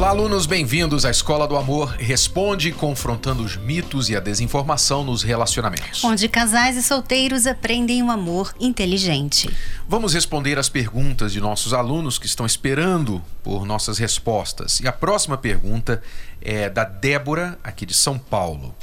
Olá, 0.00 0.08
alunos, 0.08 0.46
bem-vindos 0.46 1.04
à 1.04 1.10
Escola 1.10 1.46
do 1.46 1.54
Amor 1.58 1.90
Responde, 1.98 2.72
confrontando 2.72 3.42
os 3.42 3.58
mitos 3.58 4.08
e 4.08 4.16
a 4.16 4.20
desinformação 4.20 5.04
nos 5.04 5.22
relacionamentos. 5.22 6.02
Onde 6.02 6.26
casais 6.26 6.74
e 6.78 6.82
solteiros 6.82 7.46
aprendem 7.46 8.02
um 8.02 8.10
amor 8.10 8.54
inteligente. 8.58 9.54
Vamos 9.86 10.14
responder 10.14 10.58
as 10.58 10.70
perguntas 10.70 11.34
de 11.34 11.38
nossos 11.38 11.74
alunos 11.74 12.18
que 12.18 12.24
estão 12.24 12.46
esperando 12.46 13.22
por 13.44 13.66
nossas 13.66 13.98
respostas. 13.98 14.80
E 14.80 14.88
a 14.88 14.92
próxima 14.92 15.36
pergunta 15.36 16.02
é 16.40 16.70
da 16.70 16.84
Débora, 16.84 17.58
aqui 17.62 17.84
de 17.84 17.92
São 17.92 18.18
Paulo. 18.18 18.74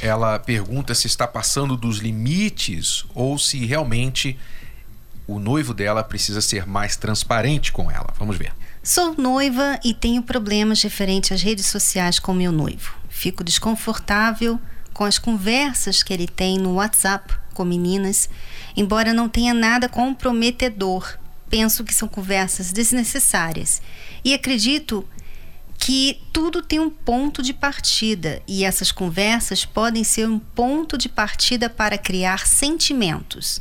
Ela 0.00 0.38
pergunta 0.38 0.94
se 0.94 1.08
está 1.08 1.26
passando 1.26 1.76
dos 1.76 1.98
limites 1.98 3.04
ou 3.16 3.36
se 3.36 3.66
realmente 3.66 4.38
o 5.26 5.40
noivo 5.40 5.74
dela 5.74 6.04
precisa 6.04 6.40
ser 6.40 6.68
mais 6.68 6.94
transparente 6.96 7.72
com 7.72 7.90
ela. 7.90 8.14
Vamos 8.16 8.36
ver. 8.36 8.52
Sou 8.82 9.14
noiva 9.14 9.78
e 9.84 9.92
tenho 9.92 10.22
problemas 10.22 10.80
referentes 10.82 11.32
às 11.32 11.42
redes 11.42 11.66
sociais 11.66 12.18
com 12.18 12.32
meu 12.32 12.50
noivo. 12.50 12.96
Fico 13.10 13.44
desconfortável 13.44 14.58
com 14.94 15.04
as 15.04 15.18
conversas 15.18 16.02
que 16.02 16.14
ele 16.14 16.26
tem 16.26 16.56
no 16.56 16.76
WhatsApp 16.76 17.34
com 17.52 17.62
meninas, 17.62 18.30
embora 18.74 19.12
não 19.12 19.28
tenha 19.28 19.52
nada 19.52 19.86
comprometedor. 19.86 21.18
Penso 21.50 21.84
que 21.84 21.92
são 21.92 22.08
conversas 22.08 22.72
desnecessárias 22.72 23.82
e 24.24 24.32
acredito 24.32 25.06
que 25.76 26.22
tudo 26.32 26.62
tem 26.62 26.80
um 26.80 26.88
ponto 26.88 27.42
de 27.42 27.52
partida 27.52 28.40
e 28.48 28.64
essas 28.64 28.90
conversas 28.90 29.62
podem 29.62 30.02
ser 30.02 30.26
um 30.26 30.38
ponto 30.38 30.96
de 30.96 31.08
partida 31.10 31.68
para 31.68 31.98
criar 31.98 32.46
sentimentos, 32.46 33.60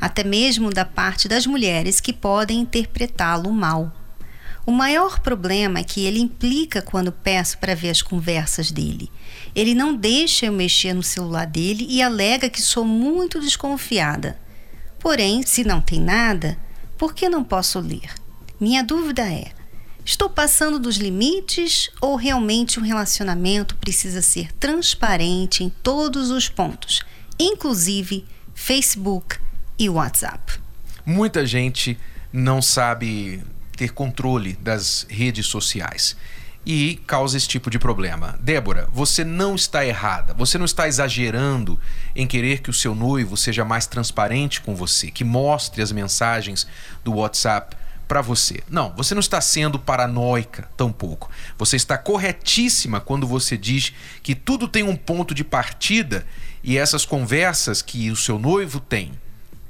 até 0.00 0.22
mesmo 0.22 0.70
da 0.70 0.84
parte 0.84 1.26
das 1.26 1.44
mulheres 1.44 2.00
que 2.00 2.12
podem 2.12 2.60
interpretá-lo 2.60 3.52
mal. 3.52 3.99
O 4.70 4.72
maior 4.72 5.18
problema 5.18 5.80
é 5.80 5.82
que 5.82 6.06
ele 6.06 6.20
implica 6.20 6.80
quando 6.80 7.10
peço 7.10 7.58
para 7.58 7.74
ver 7.74 7.90
as 7.90 8.02
conversas 8.02 8.70
dele. 8.70 9.10
Ele 9.52 9.74
não 9.74 9.96
deixa 9.96 10.46
eu 10.46 10.52
mexer 10.52 10.94
no 10.94 11.02
celular 11.02 11.44
dele 11.44 11.84
e 11.90 12.00
alega 12.00 12.48
que 12.48 12.62
sou 12.62 12.84
muito 12.84 13.40
desconfiada. 13.40 14.38
Porém, 15.00 15.42
se 15.44 15.64
não 15.64 15.80
tem 15.80 16.00
nada, 16.00 16.56
por 16.96 17.12
que 17.12 17.28
não 17.28 17.42
posso 17.42 17.80
ler? 17.80 18.14
Minha 18.60 18.84
dúvida 18.84 19.22
é: 19.22 19.50
estou 20.04 20.30
passando 20.30 20.78
dos 20.78 20.98
limites 20.98 21.90
ou 22.00 22.14
realmente 22.14 22.78
um 22.78 22.84
relacionamento 22.84 23.74
precisa 23.74 24.22
ser 24.22 24.52
transparente 24.52 25.64
em 25.64 25.68
todos 25.68 26.30
os 26.30 26.48
pontos, 26.48 27.00
inclusive 27.40 28.24
Facebook 28.54 29.36
e 29.76 29.90
WhatsApp? 29.90 30.60
Muita 31.04 31.44
gente 31.44 31.98
não 32.32 32.62
sabe 32.62 33.42
ter 33.80 33.92
controle 33.94 34.52
das 34.60 35.06
redes 35.08 35.46
sociais 35.46 36.14
e 36.66 37.00
causa 37.06 37.38
esse 37.38 37.48
tipo 37.48 37.70
de 37.70 37.78
problema. 37.78 38.38
Débora, 38.42 38.86
você 38.92 39.24
não 39.24 39.54
está 39.54 39.86
errada, 39.86 40.34
você 40.34 40.58
não 40.58 40.66
está 40.66 40.86
exagerando 40.86 41.80
em 42.14 42.26
querer 42.26 42.60
que 42.60 42.68
o 42.68 42.74
seu 42.74 42.94
noivo 42.94 43.38
seja 43.38 43.64
mais 43.64 43.86
transparente 43.86 44.60
com 44.60 44.76
você, 44.76 45.10
que 45.10 45.24
mostre 45.24 45.80
as 45.80 45.92
mensagens 45.92 46.66
do 47.02 47.14
WhatsApp 47.14 47.74
para 48.06 48.20
você. 48.20 48.62
Não, 48.68 48.92
você 48.94 49.14
não 49.14 49.20
está 49.20 49.40
sendo 49.40 49.78
paranoica 49.78 50.68
tampouco. 50.76 51.30
Você 51.56 51.76
está 51.76 51.96
corretíssima 51.96 53.00
quando 53.00 53.26
você 53.26 53.56
diz 53.56 53.94
que 54.22 54.34
tudo 54.34 54.68
tem 54.68 54.82
um 54.82 54.94
ponto 54.94 55.34
de 55.34 55.42
partida 55.42 56.26
e 56.62 56.76
essas 56.76 57.06
conversas 57.06 57.80
que 57.80 58.10
o 58.10 58.16
seu 58.16 58.38
noivo 58.38 58.78
tem 58.78 59.12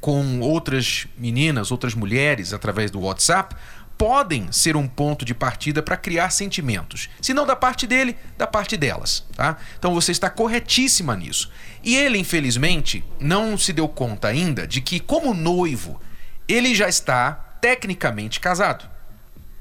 com 0.00 0.40
outras 0.40 1.06
meninas, 1.18 1.70
outras 1.70 1.94
mulheres 1.94 2.52
através 2.52 2.90
do 2.90 3.00
WhatsApp 3.00 3.54
podem 4.00 4.50
ser 4.50 4.78
um 4.78 4.88
ponto 4.88 5.26
de 5.26 5.34
partida 5.34 5.82
para 5.82 5.94
criar 5.94 6.30
sentimentos. 6.30 7.10
Se 7.20 7.34
não 7.34 7.46
da 7.46 7.54
parte 7.54 7.86
dele, 7.86 8.16
da 8.38 8.46
parte 8.46 8.74
delas, 8.74 9.26
tá? 9.36 9.58
Então 9.78 9.92
você 9.92 10.10
está 10.10 10.30
corretíssima 10.30 11.14
nisso. 11.14 11.50
E 11.84 11.98
ele, 11.98 12.16
infelizmente, 12.16 13.04
não 13.20 13.58
se 13.58 13.74
deu 13.74 13.86
conta 13.86 14.28
ainda 14.28 14.66
de 14.66 14.80
que, 14.80 15.00
como 15.00 15.34
noivo, 15.34 16.00
ele 16.48 16.74
já 16.74 16.88
está 16.88 17.32
tecnicamente 17.60 18.40
casado. 18.40 18.88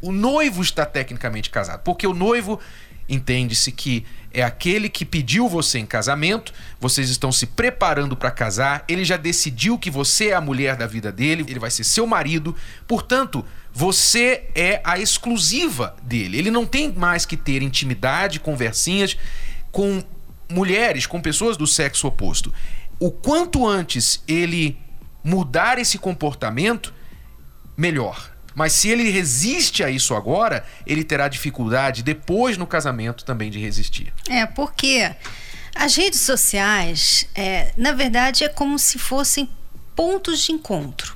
O 0.01 0.13
noivo 0.13 0.61
está 0.61 0.85
tecnicamente 0.85 1.49
casado, 1.49 1.81
porque 1.83 2.07
o 2.07 2.13
noivo 2.13 2.61
entende-se 3.09 3.73
que 3.73 4.05
é 4.33 4.43
aquele 4.43 4.89
que 4.89 5.03
pediu 5.03 5.47
você 5.47 5.79
em 5.79 5.85
casamento, 5.85 6.53
vocês 6.79 7.09
estão 7.09 7.31
se 7.31 7.45
preparando 7.45 8.15
para 8.15 8.29
casar, 8.29 8.83
ele 8.87 9.03
já 9.03 9.17
decidiu 9.17 9.77
que 9.77 9.89
você 9.89 10.29
é 10.29 10.33
a 10.33 10.41
mulher 10.41 10.75
da 10.75 10.85
vida 10.85 11.11
dele, 11.11 11.45
ele 11.47 11.59
vai 11.59 11.71
ser 11.71 11.83
seu 11.83 12.05
marido, 12.05 12.55
portanto, 12.87 13.43
você 13.73 14.49
é 14.55 14.81
a 14.83 14.97
exclusiva 14.97 15.95
dele. 16.03 16.37
Ele 16.37 16.51
não 16.51 16.65
tem 16.65 16.91
mais 16.91 17.25
que 17.25 17.37
ter 17.37 17.61
intimidade, 17.61 18.39
conversinhas 18.39 19.15
com 19.71 20.03
mulheres, 20.49 21.05
com 21.05 21.21
pessoas 21.21 21.55
do 21.55 21.67
sexo 21.67 22.07
oposto. 22.07 22.53
O 22.99 23.11
quanto 23.11 23.67
antes 23.67 24.23
ele 24.27 24.77
mudar 25.23 25.77
esse 25.77 25.97
comportamento, 25.97 26.93
melhor. 27.77 28.31
Mas 28.59 28.73
se 28.73 28.89
ele 28.89 29.09
resiste 29.09 29.85
a 29.85 29.89
isso 29.89 30.13
agora, 30.13 30.65
ele 30.85 31.01
terá 31.01 31.29
dificuldade 31.29 32.03
depois 32.03 32.57
no 32.57 32.67
casamento 32.67 33.23
também 33.23 33.49
de 33.49 33.57
resistir. 33.57 34.13
É, 34.27 34.45
porque 34.45 35.15
as 35.73 35.95
redes 35.95 36.19
sociais, 36.19 37.25
é, 37.33 37.71
na 37.77 37.93
verdade, 37.93 38.43
é 38.43 38.49
como 38.49 38.77
se 38.77 38.99
fossem 38.99 39.49
pontos 39.95 40.41
de 40.41 40.51
encontro. 40.51 41.15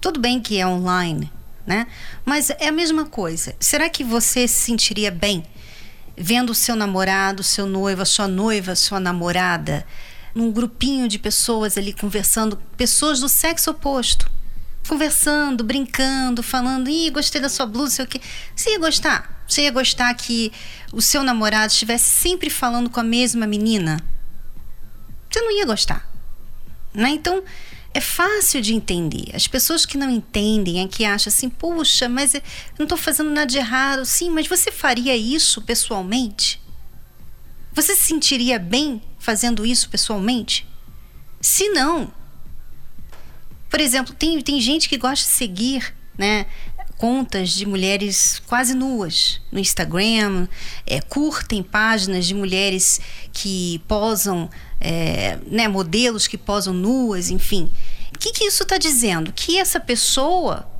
Tudo 0.00 0.18
bem 0.18 0.40
que 0.40 0.58
é 0.58 0.66
online, 0.66 1.30
né? 1.64 1.86
Mas 2.24 2.50
é 2.50 2.66
a 2.66 2.72
mesma 2.72 3.06
coisa. 3.06 3.54
Será 3.60 3.88
que 3.88 4.02
você 4.02 4.48
se 4.48 4.60
sentiria 4.64 5.12
bem 5.12 5.44
vendo 6.16 6.50
o 6.50 6.54
seu 6.54 6.74
namorado, 6.74 7.44
seu 7.44 7.64
noivo, 7.64 8.02
a 8.02 8.04
sua 8.04 8.26
noiva, 8.26 8.74
sua 8.74 8.98
namorada, 8.98 9.86
num 10.34 10.50
grupinho 10.50 11.06
de 11.06 11.16
pessoas 11.16 11.78
ali 11.78 11.92
conversando, 11.92 12.56
pessoas 12.76 13.20
do 13.20 13.28
sexo 13.28 13.70
oposto? 13.70 14.39
Conversando, 14.88 15.62
brincando, 15.62 16.42
falando, 16.42 16.88
ih, 16.88 17.10
gostei 17.10 17.40
da 17.40 17.48
sua 17.48 17.66
blusa, 17.66 17.96
sei 17.96 18.04
o 18.04 18.08
quê. 18.08 18.20
Você 18.54 18.70
ia 18.70 18.78
gostar? 18.78 19.44
Você 19.46 19.62
ia 19.62 19.70
gostar 19.70 20.12
que 20.14 20.52
o 20.92 21.02
seu 21.02 21.22
namorado 21.22 21.72
estivesse 21.72 22.04
sempre 22.04 22.50
falando 22.50 22.90
com 22.90 23.00
a 23.00 23.04
mesma 23.04 23.46
menina? 23.46 24.00
Você 25.30 25.40
não 25.40 25.50
ia 25.56 25.64
gostar. 25.64 26.08
Né? 26.92 27.10
Então, 27.10 27.42
é 27.92 28.00
fácil 28.00 28.60
de 28.60 28.74
entender. 28.74 29.30
As 29.34 29.48
pessoas 29.48 29.84
que 29.84 29.98
não 29.98 30.08
entendem 30.08 30.80
é 30.80 30.88
que 30.88 31.04
acham 31.04 31.30
assim, 31.30 31.48
puxa, 31.48 32.08
mas 32.08 32.34
eu 32.34 32.42
não 32.78 32.84
estou 32.84 32.98
fazendo 32.98 33.30
nada 33.30 33.46
de 33.46 33.58
errado. 33.58 34.04
Sim, 34.04 34.30
mas 34.30 34.46
você 34.46 34.70
faria 34.70 35.16
isso 35.16 35.60
pessoalmente? 35.62 36.60
Você 37.72 37.94
se 37.94 38.02
sentiria 38.02 38.58
bem 38.58 39.02
fazendo 39.18 39.66
isso 39.66 39.88
pessoalmente? 39.88 40.66
Se 41.40 41.68
não. 41.70 42.12
Por 43.70 43.80
exemplo, 43.80 44.12
tem, 44.12 44.40
tem 44.42 44.60
gente 44.60 44.88
que 44.88 44.98
gosta 44.98 45.24
de 45.24 45.32
seguir 45.32 45.94
né, 46.18 46.44
contas 46.98 47.50
de 47.50 47.64
mulheres 47.64 48.42
quase 48.46 48.74
nuas 48.74 49.40
no 49.50 49.58
Instagram, 49.58 50.46
é, 50.86 51.00
curtem 51.00 51.62
páginas 51.62 52.26
de 52.26 52.34
mulheres 52.34 53.00
que 53.32 53.80
posam 53.88 54.50
é, 54.78 55.38
né, 55.46 55.66
modelos 55.68 56.26
que 56.26 56.36
posam 56.36 56.74
nuas, 56.74 57.30
enfim. 57.30 57.72
O 58.14 58.18
que, 58.18 58.32
que 58.32 58.44
isso 58.44 58.64
está 58.64 58.76
dizendo? 58.76 59.32
Que 59.32 59.58
essa 59.58 59.80
pessoa, 59.80 60.70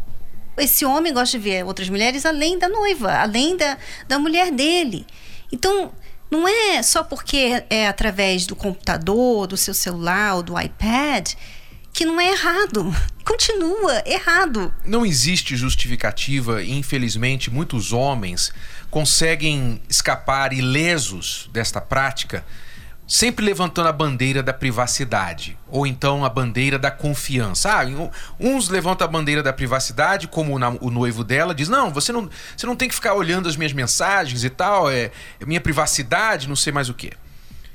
esse 0.59 0.85
homem 0.85 1.15
gosta 1.15 1.39
de 1.39 1.45
ver 1.45 1.65
outras 1.65 1.89
mulheres 1.89 2.27
além 2.27 2.59
da 2.59 2.69
noiva, 2.69 3.13
além 3.15 3.57
da, 3.57 3.79
da 4.07 4.19
mulher 4.19 4.51
dele. 4.51 5.07
Então, 5.51 5.93
não 6.31 6.47
é 6.47 6.83
só 6.83 7.03
porque 7.03 7.65
é 7.71 7.89
através 7.89 8.47
do 8.47 8.55
computador, 8.55 9.47
do 9.47 9.57
seu 9.57 9.73
celular 9.73 10.37
ou 10.37 10.43
do 10.43 10.61
iPad 10.61 11.33
que 11.93 12.05
não 12.05 12.21
é 12.21 12.31
errado. 12.31 12.95
Continua 13.25 14.03
errado. 14.07 14.73
Não 14.85 15.05
existe 15.05 15.57
justificativa 15.57 16.63
e, 16.63 16.73
infelizmente, 16.73 17.51
muitos 17.51 17.93
homens 17.93 18.53
conseguem 18.91 19.81
escapar 19.89 20.53
ilesos 20.53 21.49
desta 21.53 21.81
prática 21.81 22.45
sempre 23.11 23.45
levantando 23.45 23.89
a 23.89 23.93
bandeira 23.93 24.41
da 24.41 24.53
privacidade, 24.53 25.59
ou 25.67 25.85
então 25.85 26.25
a 26.25 26.29
bandeira 26.29 26.79
da 26.79 26.93
confiança. 26.93 27.69
Ah, 27.69 27.83
uns 28.39 28.69
levantam 28.69 29.05
a 29.05 29.11
bandeira 29.11 29.43
da 29.43 29.53
privacidade, 29.53 30.29
como 30.29 30.55
o 30.55 30.91
noivo 30.91 31.25
dela 31.25 31.53
diz: 31.53 31.69
Não, 31.69 31.91
você 31.93 32.13
não, 32.13 32.31
você 32.57 32.67
não 32.67 32.77
tem 32.77 32.89
que 32.89 32.95
ficar 32.95 33.15
olhando 33.15 33.49
as 33.49 33.57
minhas 33.57 33.73
mensagens 33.73 34.45
e 34.45 34.49
tal, 34.49 34.89
é, 34.89 35.11
é 35.41 35.45
minha 35.45 35.61
privacidade, 35.61 36.49
não 36.49 36.55
sei 36.55 36.73
mais 36.73 36.89
o 36.89 36.95
que. 36.95 37.11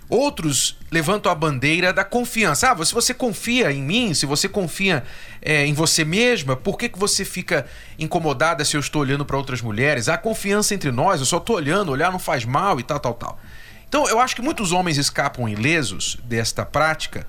Outros 0.08 0.78
levantam 0.92 1.32
a 1.32 1.36
bandeira 1.36 1.92
da 1.92 2.04
confiança. 2.04 2.72
Ah, 2.72 2.86
se 2.86 2.94
você 2.94 3.14
confia 3.14 3.72
em 3.72 3.82
mim, 3.82 4.14
se 4.14 4.26
você 4.26 4.48
confia 4.48 5.04
é, 5.42 5.66
em 5.66 5.74
você 5.74 6.06
mesma, 6.06 6.56
por 6.56 6.78
que, 6.78 6.90
que 6.90 7.00
você 7.00 7.26
fica 7.26 7.66
incomodada 7.98 8.64
se 8.64 8.78
eu 8.78 8.80
estou 8.80 9.02
olhando 9.02 9.26
para 9.26 9.38
outras 9.38 9.62
mulheres? 9.62 10.08
Há 10.08 10.18
confiança 10.18 10.76
entre 10.76 10.92
nós, 10.92 11.20
eu 11.20 11.26
só 11.26 11.38
estou 11.38 11.56
olhando, 11.56 11.92
olhar 11.92 12.12
não 12.12 12.20
faz 12.20 12.46
mal 12.46 12.80
e 12.80 12.84
tal, 12.84 13.00
tal, 13.00 13.14
tal. 13.16 13.40
Então 13.88 14.08
eu 14.08 14.20
acho 14.20 14.36
que 14.36 14.42
muitos 14.42 14.72
homens 14.72 14.98
escapam 14.98 15.50
ilesos 15.50 16.18
desta 16.24 16.66
prática 16.66 17.26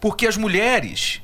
porque 0.00 0.26
as 0.26 0.36
mulheres 0.36 1.22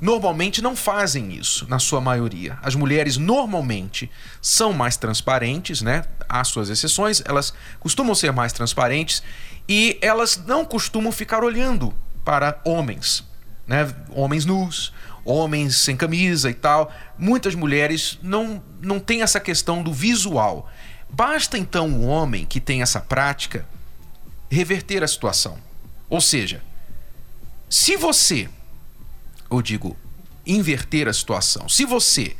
normalmente 0.00 0.62
não 0.62 0.76
fazem 0.76 1.32
isso, 1.32 1.66
na 1.68 1.78
sua 1.78 2.00
maioria. 2.00 2.58
As 2.62 2.74
mulheres 2.74 3.16
normalmente 3.16 4.10
são 4.40 4.72
mais 4.72 4.96
transparentes, 4.96 5.82
né? 5.82 6.04
Há 6.28 6.44
suas 6.44 6.68
exceções, 6.68 7.22
elas 7.24 7.52
costumam 7.80 8.14
ser 8.14 8.32
mais 8.32 8.52
transparentes 8.52 9.22
e 9.68 9.98
elas 10.00 10.42
não 10.46 10.64
costumam 10.64 11.10
ficar 11.10 11.42
olhando 11.42 11.94
para 12.24 12.60
homens, 12.64 13.24
né? 13.66 13.92
Homens 14.10 14.44
nus, 14.44 14.92
homens 15.24 15.76
sem 15.78 15.96
camisa 15.96 16.50
e 16.50 16.54
tal. 16.54 16.92
Muitas 17.18 17.54
mulheres 17.54 18.18
não, 18.22 18.62
não 18.80 19.00
têm 19.00 19.22
essa 19.22 19.40
questão 19.40 19.82
do 19.82 19.92
visual. 19.92 20.70
Basta 21.10 21.58
então 21.58 21.88
um 21.88 22.06
homem 22.06 22.44
que 22.44 22.60
tem 22.60 22.82
essa 22.82 23.00
prática 23.00 23.66
reverter 24.50 25.02
a 25.02 25.08
situação. 25.08 25.58
Ou 26.08 26.20
seja, 26.20 26.62
se 27.68 27.96
você 27.96 28.48
eu 29.50 29.62
digo, 29.62 29.96
inverter 30.46 31.08
a 31.08 31.12
situação. 31.12 31.68
Se 31.68 31.84
você 31.84 32.36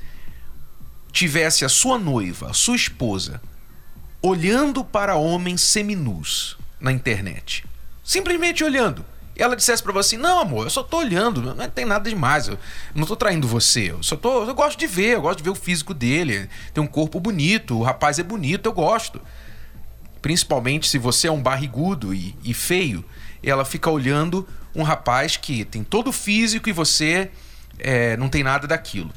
tivesse 1.12 1.64
a 1.64 1.68
sua 1.68 1.98
noiva, 1.98 2.50
a 2.50 2.54
sua 2.54 2.76
esposa, 2.76 3.40
olhando 4.22 4.84
para 4.84 5.16
homens 5.16 5.60
seminus 5.60 6.56
na 6.80 6.92
internet, 6.92 7.64
simplesmente 8.02 8.62
olhando, 8.64 9.04
e 9.38 9.42
ela 9.42 9.54
dissesse 9.54 9.82
para 9.82 9.92
você: 9.92 10.16
Não, 10.16 10.40
amor, 10.40 10.66
eu 10.66 10.70
só 10.70 10.82
tô 10.82 10.98
olhando, 10.98 11.54
não 11.54 11.68
tem 11.68 11.84
nada 11.84 12.10
demais, 12.10 12.48
eu 12.48 12.58
não 12.94 13.06
tô 13.06 13.14
traindo 13.14 13.46
você, 13.46 13.92
eu 13.92 14.02
só 14.02 14.16
tô. 14.16 14.44
Eu 14.44 14.54
gosto 14.54 14.78
de 14.78 14.86
ver, 14.86 15.14
eu 15.14 15.22
gosto 15.22 15.38
de 15.38 15.44
ver 15.44 15.50
o 15.50 15.54
físico 15.54 15.94
dele, 15.94 16.48
tem 16.74 16.82
um 16.82 16.88
corpo 16.88 17.20
bonito, 17.20 17.78
o 17.78 17.82
rapaz 17.82 18.18
é 18.18 18.22
bonito, 18.22 18.66
eu 18.66 18.72
gosto. 18.72 19.20
Principalmente 20.20 20.88
se 20.88 20.98
você 20.98 21.28
é 21.28 21.32
um 21.32 21.40
barrigudo 21.40 22.12
e, 22.12 22.36
e 22.42 22.52
feio, 22.52 23.04
ela 23.42 23.64
fica 23.64 23.90
olhando 23.90 24.48
um 24.74 24.82
rapaz 24.82 25.36
que 25.36 25.64
tem 25.64 25.82
todo 25.82 26.08
o 26.08 26.12
físico 26.12 26.68
e 26.68 26.72
você 26.72 27.30
é, 27.78 28.16
não 28.16 28.28
tem 28.28 28.42
nada 28.42 28.66
daquilo. 28.66 29.10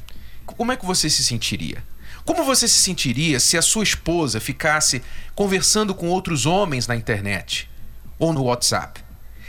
Como 0.44 0.72
é 0.72 0.76
que 0.76 0.84
você 0.84 1.08
se 1.08 1.24
sentiria? 1.24 1.82
Como 2.24 2.44
você 2.44 2.68
se 2.68 2.80
sentiria 2.80 3.40
se 3.40 3.56
a 3.58 3.62
sua 3.62 3.82
esposa 3.82 4.40
ficasse 4.40 5.02
conversando 5.34 5.94
com 5.94 6.08
outros 6.08 6.46
homens 6.46 6.86
na 6.86 6.94
internet 6.94 7.68
ou 8.18 8.32
no 8.32 8.44
WhatsApp? 8.44 9.02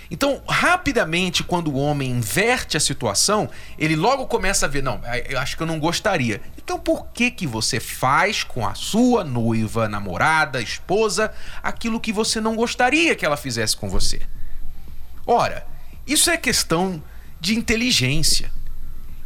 Então, 0.09 0.43
rapidamente, 0.47 1.43
quando 1.43 1.71
o 1.71 1.75
homem 1.75 2.11
inverte 2.11 2.77
a 2.77 2.79
situação, 2.79 3.49
ele 3.79 3.95
logo 3.95 4.27
começa 4.27 4.65
a 4.65 4.69
ver, 4.69 4.83
não, 4.83 5.01
eu 5.27 5.39
acho 5.39 5.57
que 5.57 5.63
eu 5.63 5.67
não 5.67 5.79
gostaria. 5.79 6.39
Então, 6.57 6.79
por 6.79 7.07
que 7.07 7.31
que 7.31 7.47
você 7.47 7.79
faz 7.79 8.43
com 8.43 8.67
a 8.67 8.75
sua 8.75 9.23
noiva, 9.23 9.89
namorada, 9.89 10.61
esposa, 10.61 11.33
aquilo 11.63 11.99
que 11.99 12.13
você 12.13 12.39
não 12.39 12.55
gostaria 12.55 13.15
que 13.15 13.25
ela 13.25 13.37
fizesse 13.37 13.75
com 13.75 13.89
você? 13.89 14.21
Ora, 15.25 15.65
isso 16.05 16.29
é 16.29 16.37
questão 16.37 17.01
de 17.39 17.55
inteligência. 17.55 18.51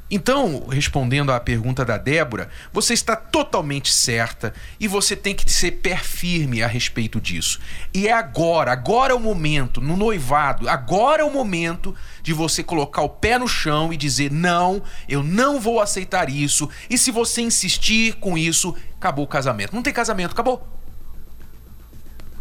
Então, 0.10 0.66
respondendo 0.70 1.34
à 1.34 1.40
pergunta 1.40 1.84
da 1.84 1.98
Débora, 1.98 2.50
você 2.72 2.94
está 2.94 3.14
totalmente 3.14 3.94
certa 3.94 4.54
e 4.80 4.88
você 4.88 5.18
tem 5.18 5.36
que 5.36 5.52
ser 5.52 5.72
pé 5.72 5.98
firme 5.98 6.64
a 6.64 6.68
respeito 6.68 7.20
disso. 7.20 7.60
E 7.94 8.08
é 8.08 8.14
agora, 8.14 8.72
agora 8.72 9.12
é 9.12 9.16
o 9.16 9.20
momento, 9.20 9.82
no 9.82 9.98
noivado, 9.98 10.70
agora 10.70 11.24
é 11.24 11.26
o 11.26 11.34
momento 11.34 11.94
de 12.24 12.32
você 12.32 12.64
colocar 12.64 13.02
o 13.02 13.10
pé 13.10 13.38
no 13.38 13.50
chão 13.50 13.92
e 13.92 13.98
dizer: 13.98 14.32
não, 14.32 14.82
eu 15.10 15.22
não 15.22 15.60
vou 15.60 15.82
aceitar 15.82 16.30
isso. 16.30 16.70
E 16.90 16.98
se 16.98 17.12
você 17.12 17.42
insistir 17.42 18.14
com 18.16 18.38
isso, 18.38 18.74
acabou 18.96 19.26
o 19.26 19.28
casamento. 19.28 19.76
Não 19.76 19.84
tem 19.84 19.94
casamento, 19.94 20.32
acabou. 20.32 20.66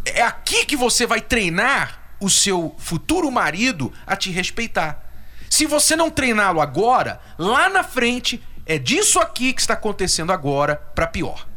É 0.05 0.21
aqui 0.21 0.65
que 0.65 0.77
você 0.77 1.05
vai 1.05 1.19
treinar 1.19 2.06
o 2.19 2.29
seu 2.29 2.75
futuro 2.77 3.31
marido 3.31 3.93
a 4.05 4.15
te 4.15 4.31
respeitar. 4.31 5.03
Se 5.49 5.65
você 5.65 5.95
não 5.95 6.09
treiná-lo 6.09 6.59
agora, 6.59 7.19
lá 7.37 7.69
na 7.69 7.83
frente 7.83 8.43
é 8.65 8.77
disso 8.77 9.19
aqui 9.19 9.53
que 9.53 9.61
está 9.61 9.73
acontecendo 9.73 10.31
agora 10.31 10.75
para 10.75 11.07
pior. 11.07 11.47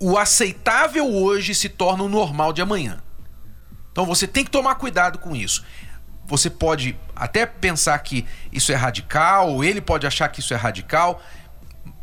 O 0.00 0.16
aceitável 0.18 1.06
hoje 1.06 1.54
se 1.54 1.68
torna 1.68 2.02
o 2.02 2.08
normal 2.08 2.52
de 2.52 2.62
amanhã. 2.62 3.02
Então 3.92 4.06
você 4.06 4.26
tem 4.26 4.44
que 4.44 4.50
tomar 4.50 4.76
cuidado 4.76 5.18
com 5.18 5.36
isso. 5.36 5.64
Você 6.26 6.48
pode 6.48 6.98
até 7.14 7.44
pensar 7.44 7.98
que 7.98 8.26
isso 8.50 8.72
é 8.72 8.74
radical, 8.74 9.50
ou 9.50 9.62
ele 9.62 9.80
pode 9.80 10.06
achar 10.06 10.28
que 10.28 10.40
isso 10.40 10.54
é 10.54 10.56
radical, 10.56 11.22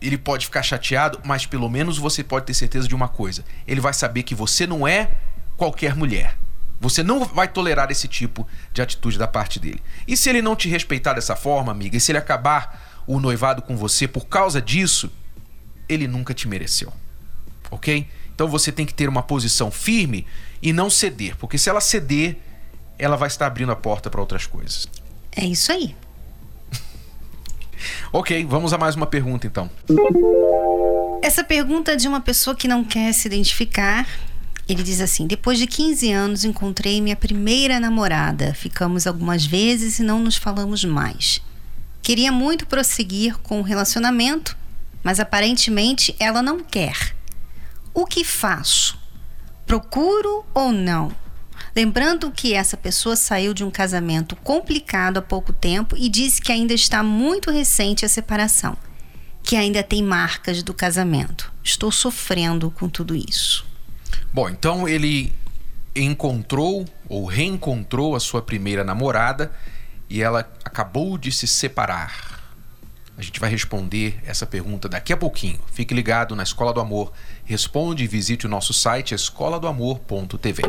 ele 0.01 0.17
pode 0.17 0.45
ficar 0.45 0.61
chateado, 0.61 1.19
mas 1.23 1.45
pelo 1.45 1.69
menos 1.69 1.97
você 1.97 2.23
pode 2.23 2.45
ter 2.45 2.53
certeza 2.53 2.87
de 2.87 2.93
uma 2.93 3.07
coisa: 3.07 3.43
ele 3.65 3.81
vai 3.81 3.93
saber 3.93 4.23
que 4.23 4.35
você 4.35 4.67
não 4.67 4.87
é 4.87 5.09
qualquer 5.57 5.95
mulher. 5.95 6.37
Você 6.79 7.03
não 7.03 7.25
vai 7.25 7.47
tolerar 7.47 7.91
esse 7.91 8.07
tipo 8.07 8.47
de 8.71 8.81
atitude 8.81 9.17
da 9.17 9.27
parte 9.27 9.59
dele. 9.59 9.81
E 10.07 10.15
se 10.15 10.29
ele 10.29 10.41
não 10.41 10.55
te 10.55 10.69
respeitar 10.69 11.13
dessa 11.13 11.35
forma, 11.35 11.71
amiga, 11.71 11.97
e 11.97 11.99
se 11.99 12.11
ele 12.11 12.17
acabar 12.17 13.01
o 13.05 13.19
noivado 13.19 13.61
com 13.61 13.75
você 13.75 14.07
por 14.07 14.27
causa 14.27 14.61
disso, 14.61 15.11
ele 15.89 16.07
nunca 16.07 16.33
te 16.33 16.47
mereceu. 16.47 16.93
Ok? 17.69 18.07
Então 18.33 18.47
você 18.47 18.71
tem 18.71 18.85
que 18.85 18.93
ter 18.93 19.09
uma 19.09 19.21
posição 19.21 19.69
firme 19.69 20.25
e 20.61 20.71
não 20.71 20.89
ceder, 20.89 21.35
porque 21.35 21.57
se 21.57 21.69
ela 21.69 21.81
ceder, 21.81 22.37
ela 22.97 23.17
vai 23.17 23.27
estar 23.27 23.45
abrindo 23.45 23.71
a 23.71 23.75
porta 23.75 24.09
para 24.09 24.21
outras 24.21 24.45
coisas. 24.45 24.87
É 25.35 25.43
isso 25.43 25.71
aí. 25.71 25.95
ok, 28.13 28.45
vamos 28.45 28.71
a 28.71 28.77
mais 28.77 28.95
uma 28.95 29.05
pergunta 29.05 29.45
então. 29.45 29.69
Essa 31.21 31.43
pergunta 31.43 31.91
é 31.91 31.95
de 31.97 32.07
uma 32.07 32.21
pessoa 32.21 32.55
que 32.55 32.67
não 32.67 32.83
quer 32.83 33.11
se 33.13 33.27
identificar 33.27 34.07
ele 34.69 34.83
diz 34.83 35.01
assim: 35.01 35.25
Depois 35.25 35.57
de 35.57 35.65
15 35.65 36.11
anos, 36.11 36.43
encontrei 36.43 37.01
minha 37.01 37.15
primeira 37.15 37.79
namorada. 37.79 38.53
Ficamos 38.53 39.07
algumas 39.07 39.43
vezes 39.43 39.97
e 39.97 40.03
não 40.03 40.19
nos 40.19 40.35
falamos 40.35 40.85
mais. 40.85 41.41
Queria 42.03 42.31
muito 42.31 42.67
prosseguir 42.67 43.37
com 43.39 43.59
o 43.59 43.63
relacionamento, 43.63 44.55
mas 45.03 45.19
aparentemente 45.19 46.15
ela 46.19 46.41
não 46.41 46.59
quer. 46.59 47.15
O 47.93 48.05
que 48.05 48.23
faço? 48.23 48.97
Procuro 49.65 50.45
ou 50.53 50.71
não? 50.71 51.11
Lembrando 51.75 52.31
que 52.31 52.53
essa 52.53 52.77
pessoa 52.77 53.15
saiu 53.15 53.53
de 53.53 53.63
um 53.63 53.71
casamento 53.71 54.35
complicado 54.35 55.17
há 55.17 55.21
pouco 55.21 55.53
tempo 55.53 55.95
e 55.97 56.09
disse 56.09 56.41
que 56.41 56.51
ainda 56.51 56.73
está 56.73 57.03
muito 57.03 57.51
recente 57.51 58.05
a 58.05 58.09
separação, 58.09 58.77
que 59.43 59.55
ainda 59.55 59.83
tem 59.83 60.03
marcas 60.03 60.63
do 60.63 60.73
casamento. 60.73 61.51
Estou 61.63 61.91
sofrendo 61.91 62.71
com 62.71 62.89
tudo 62.89 63.15
isso. 63.15 63.68
Bom, 64.31 64.47
então 64.47 64.87
ele 64.87 65.33
encontrou 65.95 66.85
ou 67.07 67.25
reencontrou 67.25 68.15
a 68.15 68.19
sua 68.19 68.41
primeira 68.41 68.83
namorada 68.83 69.51
e 70.09 70.21
ela 70.21 70.49
acabou 70.63 71.17
de 71.17 71.31
se 71.31 71.47
separar. 71.47 72.39
A 73.17 73.21
gente 73.21 73.39
vai 73.39 73.49
responder 73.49 74.17
essa 74.25 74.45
pergunta 74.45 74.87
daqui 74.87 75.11
a 75.11 75.17
pouquinho. 75.17 75.59
Fique 75.73 75.93
ligado 75.93 76.35
na 76.35 76.43
Escola 76.43 76.71
do 76.71 76.79
Amor. 76.79 77.11
Responde 77.43 78.05
e 78.05 78.07
visite 78.07 78.45
o 78.45 78.49
nosso 78.49 78.71
site 78.71 79.13
escoladoamor.tv. 79.13 80.61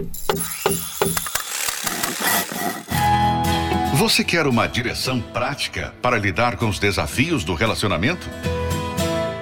Você 3.94 4.24
quer 4.24 4.46
uma 4.46 4.66
direção 4.66 5.20
prática 5.20 5.94
para 6.02 6.18
lidar 6.18 6.56
com 6.56 6.68
os 6.68 6.78
desafios 6.78 7.44
do 7.44 7.54
relacionamento? 7.54 8.28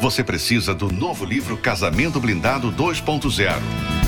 Você 0.01 0.23
precisa 0.23 0.75
do 0.75 0.93
novo 0.93 1.25
livro 1.25 1.57
Casamento 1.57 2.21
Blindado 2.21 2.71
2.0 2.71 4.08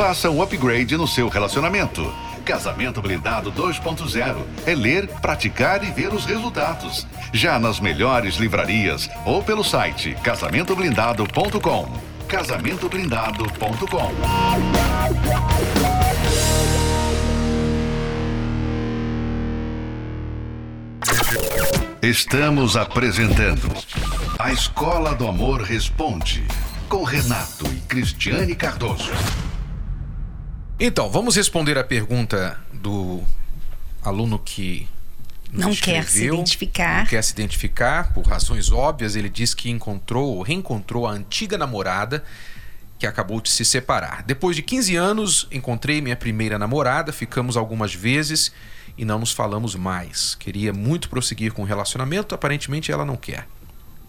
Faça 0.00 0.30
o 0.30 0.42
upgrade 0.42 0.96
no 0.96 1.06
seu 1.06 1.28
relacionamento. 1.28 2.10
Casamento 2.42 3.02
Blindado 3.02 3.52
2.0 3.52 4.34
é 4.64 4.74
ler, 4.74 5.06
praticar 5.20 5.84
e 5.84 5.90
ver 5.90 6.14
os 6.14 6.24
resultados. 6.24 7.06
Já 7.34 7.58
nas 7.58 7.80
melhores 7.80 8.36
livrarias 8.36 9.10
ou 9.26 9.42
pelo 9.42 9.62
site 9.62 10.16
casamentoblindado.com. 10.24 11.92
Casamentoblindado.com. 12.26 14.10
Estamos 22.00 22.74
apresentando 22.74 23.70
A 24.38 24.50
Escola 24.50 25.14
do 25.14 25.28
Amor 25.28 25.60
Responde 25.60 26.42
com 26.88 27.04
Renato 27.04 27.66
e 27.66 27.80
Cristiane 27.82 28.54
Cardoso. 28.54 29.12
Então, 30.82 31.10
vamos 31.10 31.36
responder 31.36 31.76
a 31.76 31.84
pergunta 31.84 32.58
do 32.72 33.22
aluno 34.02 34.38
que 34.38 34.88
Não 35.52 35.74
quer 35.74 36.04
se 36.04 36.08
escreveu, 36.08 36.34
identificar. 36.36 37.00
Não 37.00 37.06
quer 37.06 37.22
se 37.22 37.32
identificar 37.32 38.14
por 38.14 38.26
razões 38.26 38.72
óbvias. 38.72 39.14
Ele 39.14 39.28
diz 39.28 39.52
que 39.52 39.68
encontrou, 39.68 40.40
reencontrou 40.40 41.06
a 41.06 41.10
antiga 41.10 41.58
namorada 41.58 42.24
que 42.98 43.06
acabou 43.06 43.42
de 43.42 43.50
se 43.50 43.62
separar. 43.62 44.22
Depois 44.22 44.56
de 44.56 44.62
15 44.62 44.96
anos, 44.96 45.48
encontrei 45.52 46.00
minha 46.00 46.16
primeira 46.16 46.58
namorada, 46.58 47.12
ficamos 47.12 47.58
algumas 47.58 47.94
vezes 47.94 48.50
e 48.96 49.04
não 49.04 49.18
nos 49.18 49.32
falamos 49.32 49.74
mais. 49.74 50.34
Queria 50.34 50.72
muito 50.72 51.10
prosseguir 51.10 51.52
com 51.52 51.60
o 51.60 51.66
relacionamento, 51.66 52.34
aparentemente 52.34 52.90
ela 52.90 53.04
não 53.04 53.18
quer. 53.18 53.46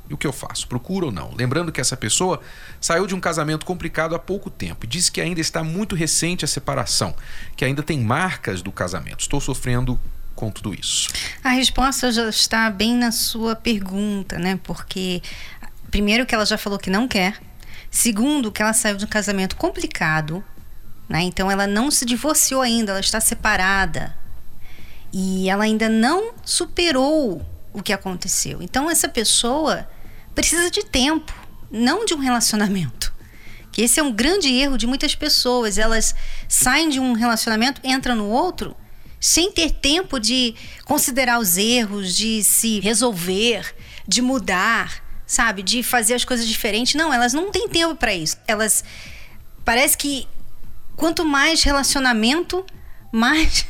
E 0.09 0.13
o 0.13 0.17
que 0.17 0.27
eu 0.27 0.33
faço? 0.33 0.67
Procuro 0.67 1.07
ou 1.07 1.11
não? 1.11 1.33
Lembrando 1.35 1.71
que 1.71 1.79
essa 1.79 1.95
pessoa 1.95 2.41
saiu 2.79 3.07
de 3.07 3.15
um 3.15 3.19
casamento 3.19 3.65
complicado 3.65 4.13
há 4.13 4.19
pouco 4.19 4.49
tempo 4.49 4.85
e 4.85 4.87
diz 4.87 5.09
que 5.09 5.21
ainda 5.21 5.39
está 5.39 5.63
muito 5.63 5.95
recente 5.95 6.43
a 6.43 6.47
separação, 6.47 7.15
que 7.55 7.63
ainda 7.63 7.81
tem 7.81 7.99
marcas 7.99 8.61
do 8.61 8.71
casamento. 8.71 9.21
Estou 9.21 9.39
sofrendo 9.39 9.99
com 10.35 10.49
tudo 10.49 10.73
isso. 10.73 11.09
A 11.43 11.49
resposta 11.49 12.11
já 12.11 12.27
está 12.27 12.69
bem 12.69 12.95
na 12.95 13.11
sua 13.11 13.55
pergunta, 13.55 14.37
né? 14.37 14.59
Porque, 14.63 15.21
primeiro, 15.89 16.25
que 16.25 16.33
ela 16.33 16.45
já 16.45 16.57
falou 16.57 16.79
que 16.79 16.89
não 16.89 17.07
quer. 17.07 17.39
Segundo, 17.89 18.51
que 18.51 18.61
ela 18.61 18.73
saiu 18.73 18.97
de 18.97 19.05
um 19.05 19.07
casamento 19.07 19.55
complicado, 19.55 20.43
né? 21.07 21.21
Então, 21.21 21.51
ela 21.51 21.67
não 21.67 21.91
se 21.91 22.05
divorciou 22.05 22.61
ainda, 22.61 22.91
ela 22.91 23.01
está 23.01 23.19
separada. 23.19 24.17
E 25.13 25.49
ela 25.49 25.65
ainda 25.65 25.89
não 25.89 26.33
superou 26.43 27.45
o 27.73 27.81
que 27.81 27.93
aconteceu. 27.93 28.61
Então, 28.61 28.89
essa 28.89 29.07
pessoa 29.07 29.87
precisa 30.33 30.69
de 30.69 30.83
tempo, 30.85 31.33
não 31.69 32.05
de 32.05 32.13
um 32.13 32.19
relacionamento. 32.19 33.13
Que 33.71 33.83
esse 33.83 33.99
é 33.99 34.03
um 34.03 34.11
grande 34.11 34.53
erro 34.53 34.77
de 34.77 34.85
muitas 34.85 35.15
pessoas. 35.15 35.77
Elas 35.77 36.13
saem 36.47 36.89
de 36.89 36.99
um 36.99 37.13
relacionamento, 37.13 37.79
entram 37.83 38.15
no 38.15 38.27
outro, 38.27 38.75
sem 39.19 39.51
ter 39.51 39.71
tempo 39.71 40.19
de 40.19 40.55
considerar 40.83 41.39
os 41.39 41.57
erros, 41.57 42.15
de 42.15 42.43
se 42.43 42.79
resolver, 42.79 43.73
de 44.05 44.21
mudar, 44.21 45.01
sabe? 45.25 45.63
De 45.63 45.81
fazer 45.83 46.15
as 46.15 46.25
coisas 46.25 46.45
diferentes. 46.45 46.95
Não, 46.95 47.13
elas 47.13 47.31
não 47.31 47.49
têm 47.51 47.69
tempo 47.69 47.95
para 47.95 48.13
isso. 48.13 48.37
Elas. 48.47 48.83
Parece 49.63 49.97
que 49.97 50.27
quanto 50.97 51.23
mais 51.23 51.63
relacionamento, 51.63 52.65
mais 53.11 53.65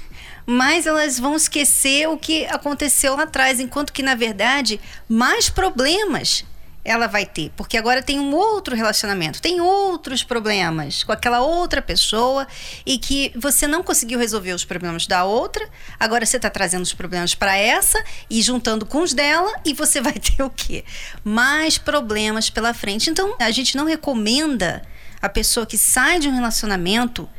mais 0.52 0.86
elas 0.86 1.18
vão 1.18 1.36
esquecer 1.36 2.08
o 2.08 2.18
que 2.18 2.46
aconteceu 2.46 3.16
lá 3.16 3.24
atrás, 3.24 3.60
enquanto 3.60 3.94
que 3.94 4.04
na 4.04 4.16
verdade 4.16 4.80
mais 5.08 5.50
problemas 5.50 6.46
ela 6.84 7.06
vai 7.06 7.28
ter, 7.28 7.52
porque 7.56 7.78
agora 7.78 8.02
tem 8.02 8.20
um 8.20 8.34
outro 8.34 8.76
relacionamento, 8.76 9.40
tem 9.40 9.62
outros 9.62 10.24
problemas 10.24 11.04
com 11.04 11.12
aquela 11.12 11.40
outra 11.42 11.80
pessoa 11.80 12.48
e 12.86 12.98
que 12.98 13.32
você 13.36 13.68
não 13.68 13.84
conseguiu 13.84 14.18
resolver 14.18 14.52
os 14.52 14.66
problemas 14.66 15.06
da 15.06 15.24
outra, 15.24 15.68
agora 16.00 16.26
você 16.26 16.38
está 16.38 16.50
trazendo 16.50 16.82
os 16.82 16.94
problemas 16.94 17.36
para 17.36 17.56
essa 17.56 18.04
e 18.30 18.42
juntando 18.42 18.84
com 18.86 19.04
os 19.04 19.14
dela 19.14 19.54
e 19.64 19.74
você 19.74 20.02
vai 20.02 20.14
ter 20.18 20.42
o 20.42 20.50
quê? 20.50 20.84
Mais 21.24 21.78
problemas 21.78 22.50
pela 22.50 22.74
frente. 22.74 23.12
Então 23.12 23.36
a 23.40 23.52
gente 23.52 23.78
não 23.78 23.86
recomenda 23.86 24.82
a 25.22 25.30
pessoa 25.30 25.68
que 25.68 25.78
sai 25.78 26.20
de 26.20 26.28
um 26.28 26.34
relacionamento 26.34 27.30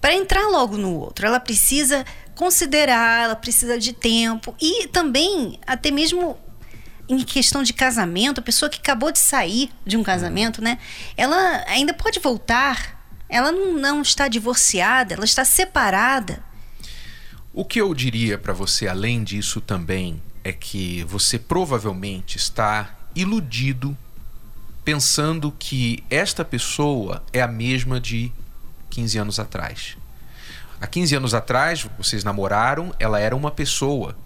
para 0.00 0.14
entrar 0.14 0.48
logo 0.48 0.76
no 0.76 0.98
outro. 0.98 1.26
Ela 1.26 1.38
precisa 1.38 2.04
considerar, 2.34 3.24
ela 3.24 3.36
precisa 3.36 3.78
de 3.78 3.92
tempo 3.92 4.54
e 4.60 4.88
também 4.88 5.58
até 5.66 5.90
mesmo 5.90 6.38
em 7.08 7.18
questão 7.18 7.62
de 7.62 7.72
casamento, 7.72 8.40
a 8.40 8.42
pessoa 8.42 8.70
que 8.70 8.78
acabou 8.78 9.12
de 9.12 9.18
sair 9.18 9.70
de 9.84 9.96
um 9.96 10.02
casamento, 10.02 10.62
né? 10.62 10.78
Ela 11.16 11.64
ainda 11.66 11.92
pode 11.92 12.20
voltar. 12.20 13.00
Ela 13.28 13.50
não, 13.50 13.74
não 13.74 14.02
está 14.02 14.28
divorciada, 14.28 15.14
ela 15.14 15.24
está 15.24 15.44
separada. 15.44 16.42
O 17.52 17.64
que 17.64 17.80
eu 17.80 17.94
diria 17.94 18.38
para 18.38 18.52
você, 18.52 18.88
além 18.88 19.22
disso 19.24 19.60
também, 19.60 20.22
é 20.44 20.52
que 20.52 21.04
você 21.04 21.38
provavelmente 21.38 22.36
está 22.36 22.96
iludido 23.14 23.96
pensando 24.84 25.54
que 25.58 26.02
esta 26.10 26.44
pessoa 26.44 27.22
é 27.32 27.40
a 27.40 27.46
mesma 27.46 28.00
de 28.00 28.32
15 28.90 29.18
anos 29.18 29.38
atrás. 29.38 29.96
Há 30.82 30.86
15 30.88 31.14
anos 31.14 31.32
atrás, 31.32 31.86
vocês 31.96 32.24
namoraram, 32.24 32.92
ela 32.98 33.20
era 33.20 33.36
uma 33.36 33.52
pessoa. 33.52 34.16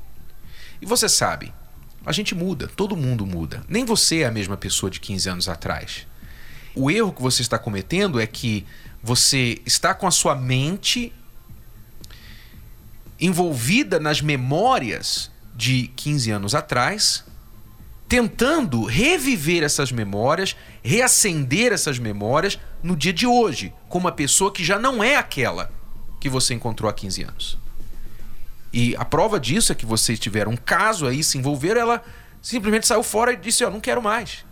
E 0.81 0.87
você 0.87 1.07
sabe, 1.07 1.53
a 2.03 2.13
gente 2.13 2.35
muda, 2.35 2.67
todo 2.67 2.97
mundo 2.97 3.27
muda. 3.27 3.63
Nem 3.69 3.85
você 3.85 4.21
é 4.21 4.25
a 4.25 4.31
mesma 4.31 4.57
pessoa 4.57 4.91
de 4.91 4.99
15 4.99 5.29
anos 5.29 5.49
atrás. 5.51 6.07
O 6.75 6.91
erro 6.91 7.13
que 7.13 7.21
você 7.21 7.43
está 7.43 7.59
cometendo 7.59 8.19
é 8.19 8.27
que 8.27 8.65
você 9.03 9.61
está 9.67 9.93
com 9.93 10.07
a 10.07 10.11
sua 10.11 10.35
mente 10.35 11.13
envolvida 13.21 14.01
nas 14.01 14.23
memórias 14.23 15.31
de 15.55 15.89
15 15.89 16.31
anos 16.31 16.55
atrás, 16.55 17.23
tentando 18.09 18.87
reviver 18.87 19.63
essas 19.63 19.93
memórias, 19.93 20.57
reacender 20.83 21.71
essas 21.71 21.99
memórias 21.99 22.59
no 22.83 22.97
dia 22.97 23.13
de 23.13 23.27
hoje, 23.27 23.75
com 23.91 23.99
uma 23.99 24.13
pessoa 24.13 24.51
que 24.51 24.65
já 24.65 24.79
não 24.79 25.05
é 25.05 25.17
aquela 25.17 25.71
que 26.27 26.31
você 26.31 26.55
encontrou 26.55 26.91
há 26.91 26.93
15 26.93 27.23
anos. 27.23 27.59
E 28.73 28.97
a 28.97 29.05
prova 29.05 29.39
disso 29.39 29.71
é 29.71 29.75
que 29.77 29.87
vocês 29.87 30.19
tiveram 30.19 30.53
um 30.53 30.57
caso 30.57 31.07
aí, 31.07 31.23
se 31.23 31.39
envolveram, 31.39 31.81
ela 31.81 32.03
simplesmente 32.43 32.85
saiu 32.85 33.05
fora 33.05 33.33
e 33.33 33.37
disse: 33.37 33.63
Eu 33.63 33.71
não 33.71 33.81
quero 33.81 34.03
mais. 34.03 34.45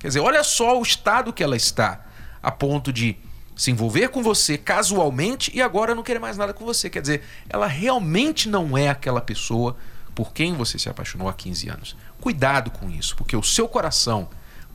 Quer 0.00 0.08
dizer, 0.08 0.20
olha 0.20 0.42
só 0.42 0.78
o 0.78 0.82
estado 0.82 1.32
que 1.32 1.44
ela 1.44 1.54
está, 1.54 2.04
a 2.42 2.50
ponto 2.50 2.92
de 2.92 3.16
se 3.54 3.70
envolver 3.70 4.08
com 4.08 4.22
você 4.22 4.56
casualmente 4.56 5.52
e 5.54 5.60
agora 5.60 5.94
não 5.94 6.02
querer 6.02 6.18
mais 6.18 6.38
nada 6.38 6.54
com 6.54 6.64
você. 6.64 6.88
Quer 6.88 7.02
dizer, 7.02 7.22
ela 7.48 7.66
realmente 7.66 8.48
não 8.48 8.76
é 8.76 8.88
aquela 8.88 9.20
pessoa 9.20 9.76
por 10.14 10.32
quem 10.32 10.54
você 10.54 10.78
se 10.78 10.88
apaixonou 10.88 11.28
há 11.28 11.34
15 11.34 11.68
anos. 11.68 11.96
Cuidado 12.20 12.70
com 12.70 12.90
isso, 12.90 13.14
porque 13.14 13.36
o 13.36 13.42
seu 13.42 13.68
coração 13.68 14.28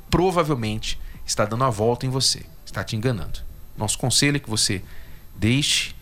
provavelmente 0.10 1.00
está 1.26 1.46
dando 1.46 1.64
a 1.64 1.70
volta 1.70 2.06
em 2.06 2.10
você, 2.10 2.46
está 2.64 2.84
te 2.84 2.96
enganando. 2.96 3.40
Nosso 3.76 3.98
conselho 3.98 4.38
é 4.38 4.40
que 4.40 4.50
você 4.50 4.84
deixe 5.36 5.97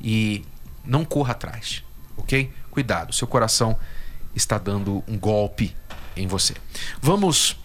e 0.00 0.44
não 0.84 1.04
corra 1.04 1.32
atrás, 1.32 1.84
ok? 2.16 2.50
Cuidado, 2.70 3.12
seu 3.12 3.26
coração 3.26 3.76
está 4.34 4.58
dando 4.58 5.02
um 5.08 5.18
golpe 5.18 5.74
em 6.16 6.26
você. 6.26 6.54
Vamos 7.00 7.56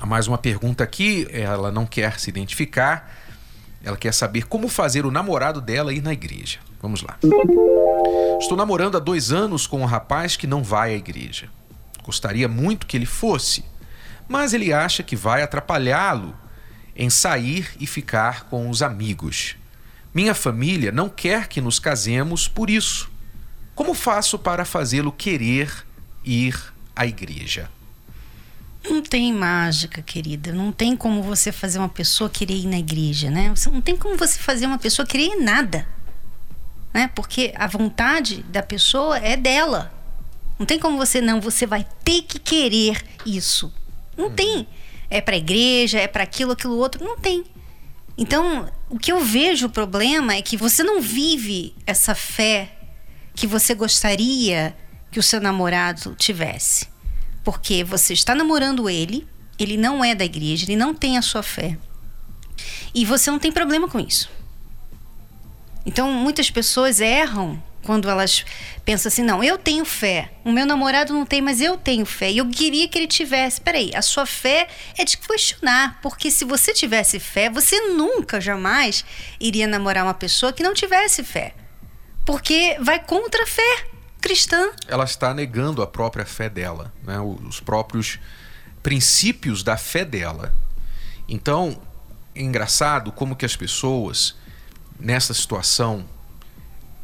a 0.00 0.06
mais 0.06 0.26
uma 0.26 0.38
pergunta 0.38 0.84
aqui. 0.84 1.26
Ela 1.30 1.70
não 1.70 1.86
quer 1.86 2.18
se 2.18 2.30
identificar. 2.30 3.12
Ela 3.82 3.96
quer 3.96 4.12
saber 4.12 4.46
como 4.46 4.68
fazer 4.68 5.06
o 5.06 5.10
namorado 5.10 5.60
dela 5.60 5.92
ir 5.92 6.02
na 6.02 6.12
igreja. 6.12 6.58
Vamos 6.80 7.02
lá. 7.02 7.18
Estou 8.40 8.56
namorando 8.56 8.96
há 8.96 9.00
dois 9.00 9.32
anos 9.32 9.66
com 9.66 9.80
um 9.80 9.86
rapaz 9.86 10.36
que 10.36 10.46
não 10.46 10.62
vai 10.62 10.92
à 10.92 10.96
igreja. 10.96 11.48
Gostaria 12.02 12.48
muito 12.48 12.86
que 12.86 12.96
ele 12.96 13.06
fosse, 13.06 13.64
mas 14.28 14.52
ele 14.52 14.72
acha 14.72 15.02
que 15.02 15.16
vai 15.16 15.42
atrapalhá-lo 15.42 16.36
em 16.94 17.10
sair 17.10 17.70
e 17.80 17.86
ficar 17.86 18.44
com 18.44 18.70
os 18.70 18.82
amigos. 18.82 19.56
Minha 20.16 20.32
família 20.32 20.90
não 20.90 21.10
quer 21.10 21.46
que 21.46 21.60
nos 21.60 21.78
casemos 21.78 22.48
por 22.48 22.70
isso. 22.70 23.10
Como 23.74 23.92
faço 23.92 24.38
para 24.38 24.64
fazê-lo 24.64 25.12
querer 25.12 25.86
ir 26.24 26.58
à 26.96 27.06
igreja? 27.06 27.70
Não 28.82 29.02
tem 29.02 29.30
mágica, 29.30 30.00
querida. 30.00 30.54
Não 30.54 30.72
tem 30.72 30.96
como 30.96 31.22
você 31.22 31.52
fazer 31.52 31.78
uma 31.78 31.88
pessoa 31.90 32.30
querer 32.30 32.54
ir 32.54 32.66
na 32.66 32.78
igreja, 32.78 33.30
né? 33.30 33.52
Não 33.70 33.82
tem 33.82 33.94
como 33.94 34.16
você 34.16 34.38
fazer 34.38 34.64
uma 34.64 34.78
pessoa 34.78 35.04
querer 35.04 35.34
ir 35.34 35.44
nada, 35.44 35.86
né? 36.94 37.10
Porque 37.14 37.52
a 37.54 37.66
vontade 37.66 38.42
da 38.44 38.62
pessoa 38.62 39.18
é 39.18 39.36
dela. 39.36 39.92
Não 40.58 40.64
tem 40.64 40.78
como 40.78 40.96
você 40.96 41.20
não. 41.20 41.42
Você 41.42 41.66
vai 41.66 41.86
ter 42.02 42.22
que 42.22 42.38
querer 42.38 43.04
isso. 43.26 43.70
Não 44.16 44.30
tem. 44.30 44.66
É 45.10 45.20
para 45.20 45.36
igreja, 45.36 45.98
é 45.98 46.08
para 46.08 46.22
aquilo, 46.22 46.52
aquilo 46.52 46.78
outro. 46.78 47.04
Não 47.04 47.18
tem. 47.18 47.44
Então, 48.18 48.70
o 48.88 48.98
que 48.98 49.12
eu 49.12 49.20
vejo 49.20 49.66
o 49.66 49.70
problema 49.70 50.34
é 50.34 50.42
que 50.42 50.56
você 50.56 50.82
não 50.82 51.00
vive 51.00 51.74
essa 51.86 52.14
fé 52.14 52.72
que 53.34 53.46
você 53.46 53.74
gostaria 53.74 54.74
que 55.10 55.18
o 55.18 55.22
seu 55.22 55.40
namorado 55.40 56.14
tivesse. 56.14 56.88
Porque 57.44 57.84
você 57.84 58.14
está 58.14 58.34
namorando 58.34 58.88
ele, 58.88 59.26
ele 59.58 59.76
não 59.76 60.04
é 60.04 60.14
da 60.14 60.24
igreja, 60.24 60.64
ele 60.64 60.76
não 60.76 60.94
tem 60.94 61.18
a 61.18 61.22
sua 61.22 61.42
fé. 61.42 61.78
E 62.94 63.04
você 63.04 63.30
não 63.30 63.38
tem 63.38 63.52
problema 63.52 63.86
com 63.86 64.00
isso. 64.00 64.30
Então, 65.84 66.10
muitas 66.10 66.50
pessoas 66.50 67.00
erram 67.00 67.62
quando 67.86 68.10
elas 68.10 68.44
pensam 68.84 69.08
assim: 69.08 69.22
não, 69.22 69.42
eu 69.42 69.56
tenho 69.56 69.84
fé. 69.84 70.32
O 70.44 70.50
meu 70.50 70.66
namorado 70.66 71.14
não 71.14 71.24
tem, 71.24 71.40
mas 71.40 71.60
eu 71.60 71.78
tenho 71.78 72.04
fé. 72.04 72.32
E 72.32 72.38
eu 72.38 72.48
queria 72.50 72.88
que 72.88 72.98
ele 72.98 73.06
tivesse. 73.06 73.60
Peraí, 73.60 73.92
a 73.94 74.02
sua 74.02 74.26
fé 74.26 74.66
é 74.98 75.04
de 75.04 75.16
questionar. 75.16 76.00
Porque 76.02 76.30
se 76.30 76.44
você 76.44 76.74
tivesse 76.74 77.20
fé, 77.20 77.48
você 77.48 77.80
nunca, 77.92 78.40
jamais 78.40 79.04
iria 79.38 79.68
namorar 79.68 80.04
uma 80.04 80.14
pessoa 80.14 80.52
que 80.52 80.64
não 80.64 80.74
tivesse 80.74 81.22
fé. 81.22 81.54
Porque 82.24 82.76
vai 82.80 82.98
contra 82.98 83.44
a 83.44 83.46
fé. 83.46 83.86
cristã. 84.20 84.70
Ela 84.88 85.04
está 85.04 85.32
negando 85.32 85.80
a 85.80 85.86
própria 85.86 86.26
fé 86.26 86.48
dela, 86.48 86.92
né? 87.04 87.20
os 87.20 87.60
próprios 87.60 88.18
princípios 88.82 89.62
da 89.62 89.76
fé 89.76 90.04
dela. 90.04 90.52
Então, 91.28 91.80
é 92.34 92.42
engraçado 92.42 93.12
como 93.12 93.36
que 93.36 93.46
as 93.46 93.54
pessoas 93.54 94.34
nessa 94.98 95.32
situação 95.32 96.04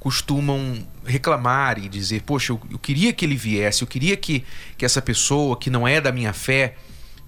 costumam 0.02 0.84
reclamar 1.04 1.78
e 1.78 1.88
dizer: 1.88 2.22
Poxa, 2.22 2.52
eu, 2.52 2.60
eu, 2.68 2.76
queria 2.76 3.12
que 3.12 3.24
ele 3.24 3.36
viesse, 3.36 3.82
eu 3.82 3.86
queria 3.86 4.16
que, 4.16 4.44
que 4.76 4.84
essa 4.84 5.00
pessoa 5.00 5.56
que 5.56 5.70
não 5.70 5.86
é 5.86 6.00
da 6.00 6.10
minha 6.10 6.32
fé 6.32 6.74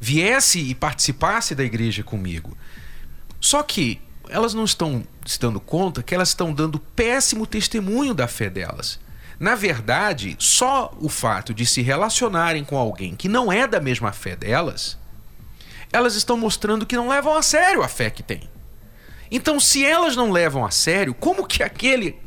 viesse 0.01 0.59
e 0.59 0.75
participasse 0.75 1.55
da 1.55 1.63
igreja 1.63 2.03
comigo. 2.03 2.59
Só 3.41 3.63
que 3.63 4.01
elas 4.29 4.55
não 4.55 4.65
estão 4.65 5.07
se 5.25 5.39
dando 5.39 5.61
conta 5.61 6.03
que 6.03 6.17
elas 6.17 6.31
estão 6.31 6.53
dando 6.53 6.81
péssimo 6.81 7.47
testemunho 7.47 8.13
da 8.13 8.27
fé 8.27 8.51
delas. 8.51 8.99
Na 9.39 9.55
verdade, 9.55 10.35
só 10.41 10.93
o 11.01 11.09
fato 11.09 11.55
de 11.55 11.65
se 11.65 11.81
relacionarem 11.81 12.65
com 12.65 12.77
alguém 12.77 13.15
que 13.15 13.29
não 13.29 13.53
é 13.53 13.69
da 13.69 13.81
mesma 13.81 14.11
fé 14.11 14.35
delas, 14.35 14.99
elas 15.93 16.17
estão 16.17 16.37
mostrando 16.37 16.85
que 16.85 16.97
não 16.97 17.07
levam 17.07 17.37
a 17.37 17.43
sério 17.43 17.85
a 17.85 17.89
fé 17.89 18.11
que 18.11 18.23
têm. 18.25 18.51
Então, 19.31 19.61
se 19.61 19.87
elas 19.87 20.17
não 20.17 20.33
levam 20.33 20.65
a 20.65 20.73
sério, 20.73 21.15
como 21.15 21.47
que 21.47 21.63
aquele 21.63 22.25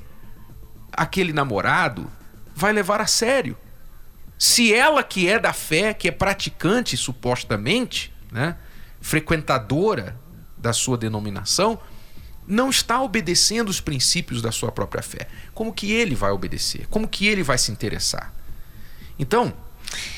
aquele 0.97 1.31
namorado 1.31 2.11
vai 2.55 2.73
levar 2.73 2.99
a 2.99 3.05
sério? 3.07 3.55
Se 4.37 4.73
ela 4.73 5.03
que 5.03 5.29
é 5.29 5.39
da 5.39 5.53
fé, 5.53 5.93
que 5.93 6.07
é 6.07 6.11
praticante 6.11 6.97
supostamente, 6.97 8.13
né, 8.31 8.57
frequentadora 8.99 10.19
da 10.57 10.73
sua 10.73 10.97
denominação, 10.97 11.79
não 12.47 12.69
está 12.69 13.01
obedecendo 13.01 13.69
os 13.69 13.79
princípios 13.79 14.41
da 14.41 14.51
sua 14.51 14.71
própria 14.71 15.03
fé. 15.03 15.27
Como 15.53 15.73
que 15.73 15.91
ele 15.91 16.15
vai 16.15 16.31
obedecer? 16.31 16.87
Como 16.87 17.07
que 17.07 17.27
ele 17.27 17.43
vai 17.43 17.57
se 17.57 17.71
interessar? 17.71 18.33
Então, 19.19 19.53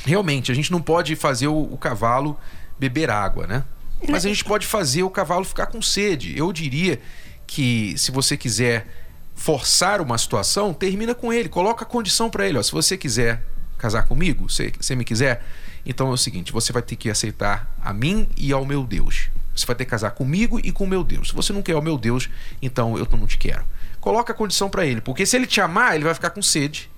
realmente, 0.06 0.52
a 0.52 0.56
gente 0.56 0.72
não 0.72 0.82
pode 0.82 1.16
fazer 1.16 1.48
o, 1.48 1.62
o 1.62 1.78
cavalo 1.78 2.40
beber 2.78 3.10
água, 3.10 3.48
né? 3.48 3.64
Mas 4.08 4.26
a 4.26 4.30
gente 4.30 4.46
pode 4.46 4.66
fazer 4.66 5.04
o 5.04 5.10
cavalo 5.10 5.44
ficar 5.44 5.66
com 5.66 5.82
sede. 5.82 6.38
Eu 6.38 6.54
diria 6.54 7.02
que 7.46 7.98
se 7.98 8.12
você 8.12 8.38
quiser 8.38 8.99
forçar 9.39 10.01
uma 10.01 10.17
situação, 10.17 10.74
termina 10.74 11.15
com 11.15 11.31
ele, 11.31 11.48
coloca 11.48 11.86
a 11.86 11.88
condição 11.88 12.29
para 12.29 12.46
ele. 12.46 12.58
Ó, 12.58 12.62
se 12.62 12.74
você 12.74 12.98
quiser 12.98 13.41
casar 13.77 14.03
comigo, 14.03 14.50
se 14.50 14.74
você 14.77 14.96
me 14.96 15.05
quiser, 15.05 15.41
então 15.86 16.10
é 16.10 16.12
o 16.12 16.17
seguinte: 16.17 16.51
você 16.51 16.74
vai 16.74 16.81
ter 16.81 16.98
que 16.98 17.10
aceitar 17.10 17.74
a 17.81 17.93
mim 17.93 18.27
e 18.36 18.51
ao 18.51 18.65
meu 18.65 18.84
Deus. 18.84 19.29
Você 19.55 19.65
vai 19.65 19.77
ter 19.77 19.86
que 19.86 19.91
casar 19.91 20.12
comigo 20.12 20.60
e 20.62 20.74
com 20.74 20.84
o 20.84 20.88
meu 20.88 21.05
Deus. 21.05 21.29
Se 21.29 21.34
você 21.34 21.53
não 21.53 21.62
quer 21.62 21.75
o 21.75 21.81
meu 21.81 21.98
Deus, 21.98 22.29
então 22.62 22.98
eu 22.98 23.08
não 23.12 23.25
te 23.25 23.38
quero. 23.38 23.63
Coloca 24.01 24.34
a 24.34 24.36
condição 24.36 24.69
para 24.69 24.86
ele, 24.86 25.00
porque 25.00 25.25
se 25.25 25.38
ele 25.38 25.48
te 25.48 25.62
amar, 25.62 25.96
ele 25.96 26.03
vai 26.03 26.13
ficar 26.13 26.31
com 26.31 26.41
sede 26.41 26.89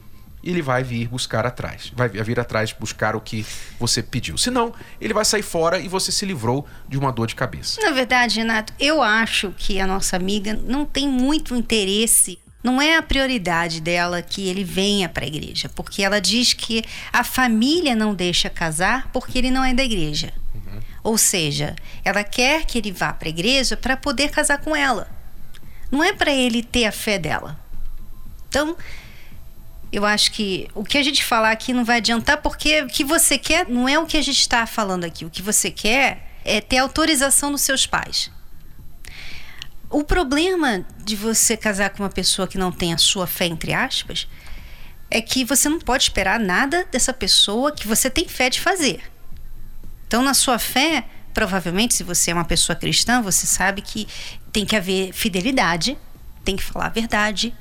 ele 0.43 0.61
vai 0.61 0.83
vir 0.83 1.07
buscar 1.07 1.45
atrás. 1.45 1.91
Vai 1.95 2.09
vir 2.09 2.39
atrás 2.39 2.71
buscar 2.73 3.15
o 3.15 3.21
que 3.21 3.45
você 3.79 4.01
pediu. 4.01 4.37
Senão, 4.37 4.73
ele 4.99 5.13
vai 5.13 5.25
sair 5.25 5.43
fora 5.43 5.79
e 5.79 5.87
você 5.87 6.11
se 6.11 6.25
livrou 6.25 6.67
de 6.87 6.97
uma 6.97 7.11
dor 7.11 7.27
de 7.27 7.35
cabeça. 7.35 7.81
Na 7.81 7.91
verdade, 7.91 8.39
Renato, 8.39 8.73
eu 8.79 9.01
acho 9.01 9.53
que 9.57 9.79
a 9.79 9.87
nossa 9.87 10.15
amiga 10.15 10.53
não 10.53 10.85
tem 10.85 11.07
muito 11.07 11.55
interesse 11.55 12.39
não 12.63 12.79
é 12.79 12.95
a 12.95 13.01
prioridade 13.01 13.81
dela 13.81 14.21
que 14.21 14.47
ele 14.47 14.63
venha 14.63 15.09
para 15.09 15.25
a 15.25 15.27
igreja, 15.27 15.67
porque 15.69 16.03
ela 16.03 16.21
diz 16.21 16.53
que 16.53 16.83
a 17.11 17.23
família 17.23 17.95
não 17.95 18.13
deixa 18.13 18.51
casar 18.51 19.09
porque 19.11 19.37
ele 19.37 19.49
não 19.49 19.63
é 19.63 19.73
da 19.73 19.83
igreja. 19.83 20.31
Ou 21.03 21.17
seja, 21.17 21.75
ela 22.05 22.23
quer 22.23 22.65
que 22.65 22.77
ele 22.77 22.91
vá 22.91 23.11
para 23.11 23.27
a 23.27 23.31
igreja 23.31 23.75
para 23.75 23.97
poder 23.97 24.29
casar 24.29 24.59
com 24.59 24.75
ela. 24.75 25.09
Não 25.89 26.03
é 26.03 26.13
para 26.13 26.31
ele 26.31 26.61
ter 26.61 26.85
a 26.85 26.91
fé 26.91 27.17
dela. 27.17 27.59
Então, 28.47 28.77
eu 29.91 30.05
acho 30.05 30.31
que 30.31 30.69
o 30.73 30.83
que 30.83 30.97
a 30.97 31.03
gente 31.03 31.23
falar 31.23 31.51
aqui 31.51 31.73
não 31.73 31.83
vai 31.83 31.97
adiantar, 31.97 32.37
porque 32.41 32.81
o 32.81 32.87
que 32.87 33.03
você 33.03 33.37
quer 33.37 33.67
não 33.67 33.89
é 33.89 33.99
o 33.99 34.05
que 34.05 34.17
a 34.17 34.21
gente 34.21 34.39
está 34.39 34.65
falando 34.65 35.03
aqui. 35.03 35.25
O 35.25 35.29
que 35.29 35.41
você 35.41 35.69
quer 35.69 36.31
é 36.45 36.61
ter 36.61 36.77
autorização 36.77 37.51
dos 37.51 37.61
seus 37.61 37.85
pais. 37.85 38.31
O 39.89 40.03
problema 40.03 40.85
de 41.03 41.17
você 41.17 41.57
casar 41.57 41.89
com 41.89 42.03
uma 42.03 42.09
pessoa 42.09 42.47
que 42.47 42.57
não 42.57 42.71
tem 42.71 42.93
a 42.93 42.97
sua 42.97 43.27
fé, 43.27 43.45
entre 43.45 43.73
aspas, 43.73 44.27
é 45.09 45.21
que 45.21 45.43
você 45.43 45.67
não 45.67 45.79
pode 45.79 46.03
esperar 46.03 46.39
nada 46.39 46.87
dessa 46.89 47.11
pessoa 47.11 47.73
que 47.73 47.85
você 47.85 48.09
tem 48.09 48.25
fé 48.25 48.49
de 48.49 48.61
fazer. 48.61 49.01
Então, 50.07 50.21
na 50.23 50.33
sua 50.33 50.57
fé, 50.57 51.03
provavelmente, 51.33 51.93
se 51.93 52.03
você 52.03 52.31
é 52.31 52.33
uma 52.33 52.45
pessoa 52.45 52.77
cristã, 52.77 53.21
você 53.21 53.45
sabe 53.45 53.81
que 53.81 54.07
tem 54.53 54.65
que 54.65 54.77
haver 54.77 55.11
fidelidade, 55.11 55.97
tem 56.45 56.55
que 56.55 56.63
falar 56.63 56.85
a 56.85 56.89
verdade, 56.89 57.53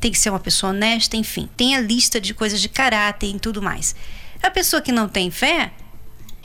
tem 0.00 0.10
que 0.10 0.18
ser 0.18 0.30
uma 0.30 0.40
pessoa 0.40 0.70
honesta, 0.72 1.16
enfim, 1.16 1.48
tem 1.56 1.76
a 1.76 1.80
lista 1.80 2.20
de 2.20 2.32
coisas 2.32 2.60
de 2.60 2.68
caráter 2.68 3.26
e 3.26 3.38
tudo 3.38 3.60
mais. 3.60 3.94
A 4.42 4.50
pessoa 4.50 4.80
que 4.80 4.90
não 4.90 5.08
tem 5.08 5.30
fé, 5.30 5.72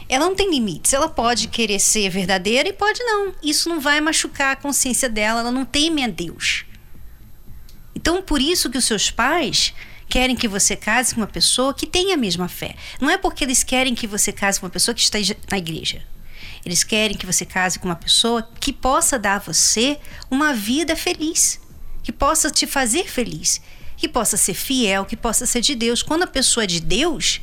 ela 0.08 0.26
não 0.26 0.36
tem 0.36 0.50
limites. 0.50 0.94
Ela 0.94 1.10
pode 1.10 1.48
querer 1.48 1.80
ser 1.80 2.10
verdadeira 2.10 2.70
e 2.70 2.74
pode 2.74 3.02
não. 3.04 3.34
Isso 3.41 3.70
não 3.70 3.80
vai 3.80 4.00
machucar 4.02 4.52
a 4.52 4.56
consciência 4.56 5.10
dela, 5.10 5.39
ela 5.39 5.52
não 5.52 5.65
teme 5.65 6.04
a 6.04 6.08
Deus. 6.08 6.65
Então, 7.96 8.22
por 8.22 8.41
isso 8.41 8.70
que 8.70 8.78
os 8.78 8.86
seus 8.86 9.10
pais 9.10 9.74
querem 10.08 10.36
que 10.36 10.48
você 10.48 10.76
case 10.76 11.15
com 11.15 11.22
uma 11.22 11.28
pessoa 11.28 11.74
que 11.74 11.88
tem 11.88 12.13
a 12.13 12.18
mesma 12.18 12.48
fé. 12.48 12.76
Não 13.02 13.10
é 13.10 13.18
porque 13.18 13.44
eles 13.44 13.63
querem 13.63 13.96
que 13.96 14.06
você 14.06 14.32
case 14.32 14.60
com 14.60 14.65
uma 14.65 14.72
pessoa 14.72 14.94
que 14.94 15.02
está 15.02 15.18
na 15.50 15.58
igreja. 15.58 16.04
Eles 16.63 16.84
querem 16.84 17.15
que 17.15 17.26
você 17.26 17.46
case 17.46 17.80
com 17.80 17.88
uma 17.88 17.96
pessoa 17.96 18.48
que 18.60 18.74
possa 18.74 19.18
dar 19.18 19.36
a 19.36 19.39
você 19.39 20.00
uma 20.30 20.54
vida 20.54 20.96
feliz, 20.96 21.60
que 22.06 22.13
possa 22.13 22.50
te 22.50 22.65
fazer 22.65 23.10
feliz, 23.10 23.60
que 23.98 24.08
possa 24.08 24.38
ser 24.38 24.54
fiel, 24.54 25.04
que 25.04 25.18
possa 25.18 25.46
ser 25.46 25.60
de 25.60 25.76
Deus. 25.76 26.02
Quando 26.02 26.24
a 26.24 26.28
pessoa 26.28 26.63
é 26.63 26.68
de 26.68 26.80
Deus, 26.80 27.41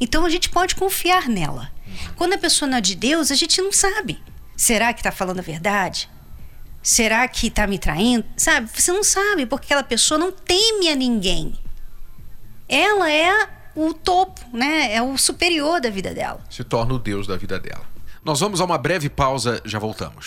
então 0.00 0.24
a 0.24 0.30
gente 0.30 0.48
pode 0.48 0.76
confiar 0.76 1.28
nela. 1.28 1.72
Quando 2.14 2.34
a 2.34 2.38
pessoa 2.38 2.68
não 2.68 2.78
é 2.78 2.80
de 2.80 2.94
Deus, 2.94 3.32
a 3.32 3.34
gente 3.34 3.60
não 3.60 3.72
sabe. 3.72 4.22
Será 4.56 4.92
que 4.92 5.00
está 5.00 5.10
falando 5.10 5.40
a 5.40 5.42
verdade? 5.42 6.08
Será 6.80 7.26
que 7.26 7.48
está 7.48 7.66
me 7.66 7.78
traindo? 7.78 8.24
Sabe? 8.36 8.68
Você 8.72 8.92
não 8.92 9.02
sabe, 9.02 9.46
porque 9.46 9.66
aquela 9.66 9.82
pessoa 9.82 10.18
não 10.18 10.30
teme 10.30 10.88
a 10.88 10.94
ninguém 10.94 11.58
ela 12.72 13.12
é 13.12 13.48
o 13.76 13.92
topo, 13.92 14.40
né? 14.50 14.94
É 14.94 15.02
o 15.02 15.18
superior 15.18 15.78
da 15.78 15.90
vida 15.90 16.14
dela. 16.14 16.40
Se 16.48 16.64
torna 16.64 16.94
o 16.94 16.98
Deus 16.98 17.26
da 17.26 17.36
vida 17.36 17.60
dela. 17.60 17.84
Nós 18.24 18.40
vamos 18.40 18.62
a 18.62 18.64
uma 18.64 18.78
breve 18.78 19.10
pausa, 19.10 19.60
já 19.62 19.78
voltamos. 19.78 20.26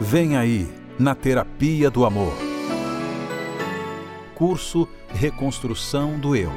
Vem 0.00 0.36
aí, 0.36 0.72
na 0.98 1.14
Terapia 1.14 1.90
do 1.90 2.04
Amor. 2.04 2.34
Curso 4.34 4.88
Reconstrução 5.08 6.18
do 6.18 6.34
Eu. 6.34 6.52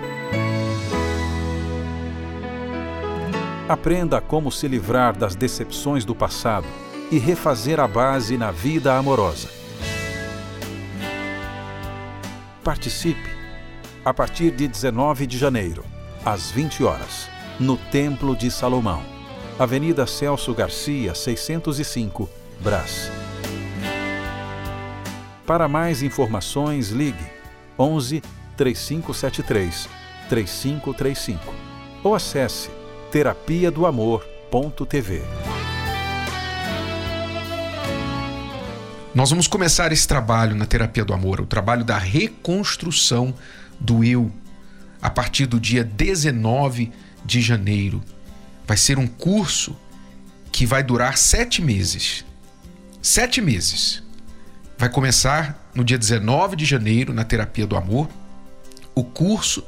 Aprenda 3.70 4.20
como 4.22 4.52
se 4.52 4.68
livrar 4.68 5.18
das 5.18 5.36
decepções 5.36 6.06
do 6.06 6.16
passado 6.16 6.66
e 7.12 7.18
refazer 7.18 7.80
a 7.80 7.88
base 7.88 8.38
na 8.38 8.52
vida 8.52 8.98
amorosa 8.98 9.58
participe 12.68 13.30
a 14.04 14.14
partir 14.14 14.52
de 14.52 14.68
19 14.68 15.26
de 15.26 15.38
janeiro, 15.38 15.86
às 16.26 16.52
20 16.52 16.84
horas, 16.84 17.30
no 17.58 17.78
Templo 17.78 18.36
de 18.36 18.52
Salomão, 18.52 19.02
Avenida 19.58 20.06
Celso 20.06 20.54
Garcia, 20.54 21.16
605, 21.16 22.30
Brás. 22.60 23.10
Para 25.48 25.70
mais 25.70 26.04
informações, 26.04 26.90
ligue 26.90 27.26
11 27.80 28.22
3573 28.58 29.88
3535 30.28 31.56
ou 32.04 32.14
acesse 32.14 32.70
terapia 33.10 33.72
do 33.72 33.86
amor.tv. 33.86 35.22
Nós 39.16 39.30
vamos 39.30 39.48
começar 39.48 39.94
esse 39.94 40.06
trabalho 40.06 40.54
na 40.54 40.66
terapia 40.66 41.06
do 41.06 41.14
amor, 41.14 41.40
o 41.40 41.46
trabalho 41.46 41.86
da 41.86 41.98
reconstrução 41.98 43.34
do 43.80 44.04
eu, 44.04 44.30
a 45.02 45.10
partir 45.10 45.46
do 45.46 45.62
dia 45.62 45.82
19 45.82 46.92
de 47.24 47.40
janeiro. 47.40 48.04
Vai 48.66 48.76
ser 48.76 49.00
um 49.00 49.08
curso 49.08 49.78
que 50.52 50.66
vai 50.66 50.84
durar 50.84 51.18
sete 51.18 51.62
meses. 51.62 52.26
Sete 53.02 53.40
meses. 53.40 54.06
Vai 54.78 54.90
começar 54.90 55.70
no 55.74 55.84
dia 55.84 55.98
19 55.98 56.56
de 56.56 56.66
janeiro, 56.66 57.14
na 57.14 57.24
terapia 57.24 57.66
do 57.66 57.76
amor, 57.76 58.10
o 58.94 59.04
curso, 59.04 59.64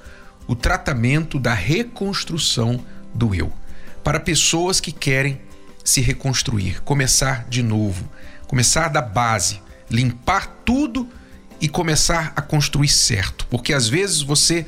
o 0.47 0.55
tratamento 0.55 1.39
da 1.39 1.53
reconstrução 1.53 2.83
do 3.13 3.33
eu. 3.33 3.51
Para 4.03 4.19
pessoas 4.19 4.79
que 4.79 4.91
querem 4.91 5.41
se 5.83 6.01
reconstruir, 6.01 6.81
começar 6.81 7.45
de 7.49 7.63
novo 7.63 8.09
começar 8.49 8.87
da 8.87 8.99
base, 8.99 9.61
limpar 9.91 10.47
tudo 10.65 11.07
e 11.61 11.69
começar 11.69 12.33
a 12.35 12.41
construir 12.41 12.87
certo, 12.87 13.45
porque 13.45 13.75
às 13.75 13.87
vezes 13.87 14.23
você 14.23 14.65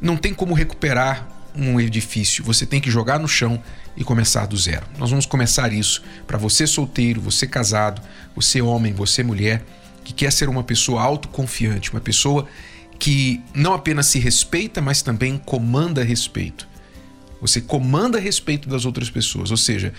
não 0.00 0.16
tem 0.16 0.32
como 0.32 0.54
recuperar 0.54 1.28
um 1.54 1.78
edifício, 1.78 2.42
você 2.42 2.64
tem 2.64 2.80
que 2.80 2.90
jogar 2.90 3.18
no 3.18 3.28
chão 3.28 3.62
e 4.00 4.04
começar 4.04 4.46
do 4.46 4.56
zero. 4.56 4.86
Nós 4.98 5.10
vamos 5.10 5.26
começar 5.26 5.74
isso 5.74 6.02
para 6.26 6.38
você 6.38 6.66
solteiro, 6.66 7.20
você 7.20 7.46
casado, 7.46 8.00
você 8.34 8.62
homem, 8.62 8.94
você 8.94 9.22
mulher, 9.22 9.62
que 10.02 10.14
quer 10.14 10.32
ser 10.32 10.48
uma 10.48 10.64
pessoa 10.64 11.02
autoconfiante, 11.02 11.92
uma 11.92 12.00
pessoa 12.00 12.48
que 12.98 13.42
não 13.54 13.74
apenas 13.74 14.06
se 14.06 14.18
respeita, 14.18 14.80
mas 14.80 15.02
também 15.02 15.36
comanda 15.36 16.02
respeito. 16.02 16.66
Você 17.42 17.60
comanda 17.60 18.18
respeito 18.18 18.70
das 18.70 18.86
outras 18.86 19.10
pessoas, 19.10 19.50
ou 19.50 19.56
seja, 19.58 19.92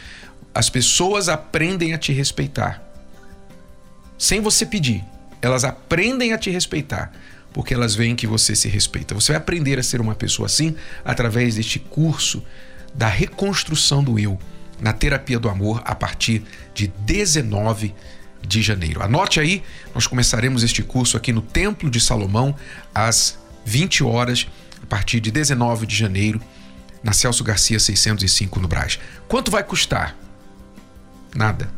as 0.52 0.68
pessoas 0.68 1.30
aprendem 1.30 1.94
a 1.94 1.98
te 2.00 2.12
respeitar. 2.12 2.84
Sem 4.18 4.42
você 4.42 4.66
pedir, 4.66 5.06
elas 5.44 5.64
aprendem 5.64 6.34
a 6.34 6.40
te 6.40 6.50
respeitar, 6.50 7.12
porque 7.54 7.72
elas 7.72 7.94
veem 7.94 8.16
que 8.16 8.26
você 8.26 8.56
se 8.56 8.68
respeita. 8.68 9.14
Você 9.14 9.32
vai 9.32 9.38
aprender 9.38 9.78
a 9.78 9.84
ser 9.84 10.02
uma 10.02 10.16
pessoa 10.16 10.48
assim 10.48 10.76
através 11.06 11.54
deste 11.54 11.78
curso 11.78 12.44
da 12.94 13.08
reconstrução 13.08 14.04
do 14.04 14.20
eu 14.20 14.40
na 14.80 14.94
terapia 14.94 15.40
do 15.40 15.48
amor 15.48 15.82
a 15.86 15.94
partir 15.94 16.44
de 16.74 16.88
19 16.88 17.94
de 18.46 18.62
janeiro. 18.62 19.04
Anote 19.04 19.40
aí, 19.40 19.64
nós 19.94 20.08
começaremos 20.08 20.64
este 20.64 20.82
curso 20.82 21.16
aqui 21.16 21.32
no 21.32 21.42
Templo 21.42 21.90
de 21.90 22.02
Salomão 22.02 22.56
às 22.94 23.38
20 23.64 24.04
horas, 24.04 24.48
a 24.82 24.86
partir 24.88 25.20
de 25.20 25.32
19 25.32 25.86
de 25.86 25.96
janeiro, 25.96 26.42
na 27.04 27.14
Celso 27.14 27.44
Garcia 27.44 27.80
605 27.80 28.60
no 28.60 28.68
Brás. 28.68 29.00
Quanto 29.28 29.52
vai 29.52 29.64
custar? 29.64 30.16
Nada. 31.36 31.72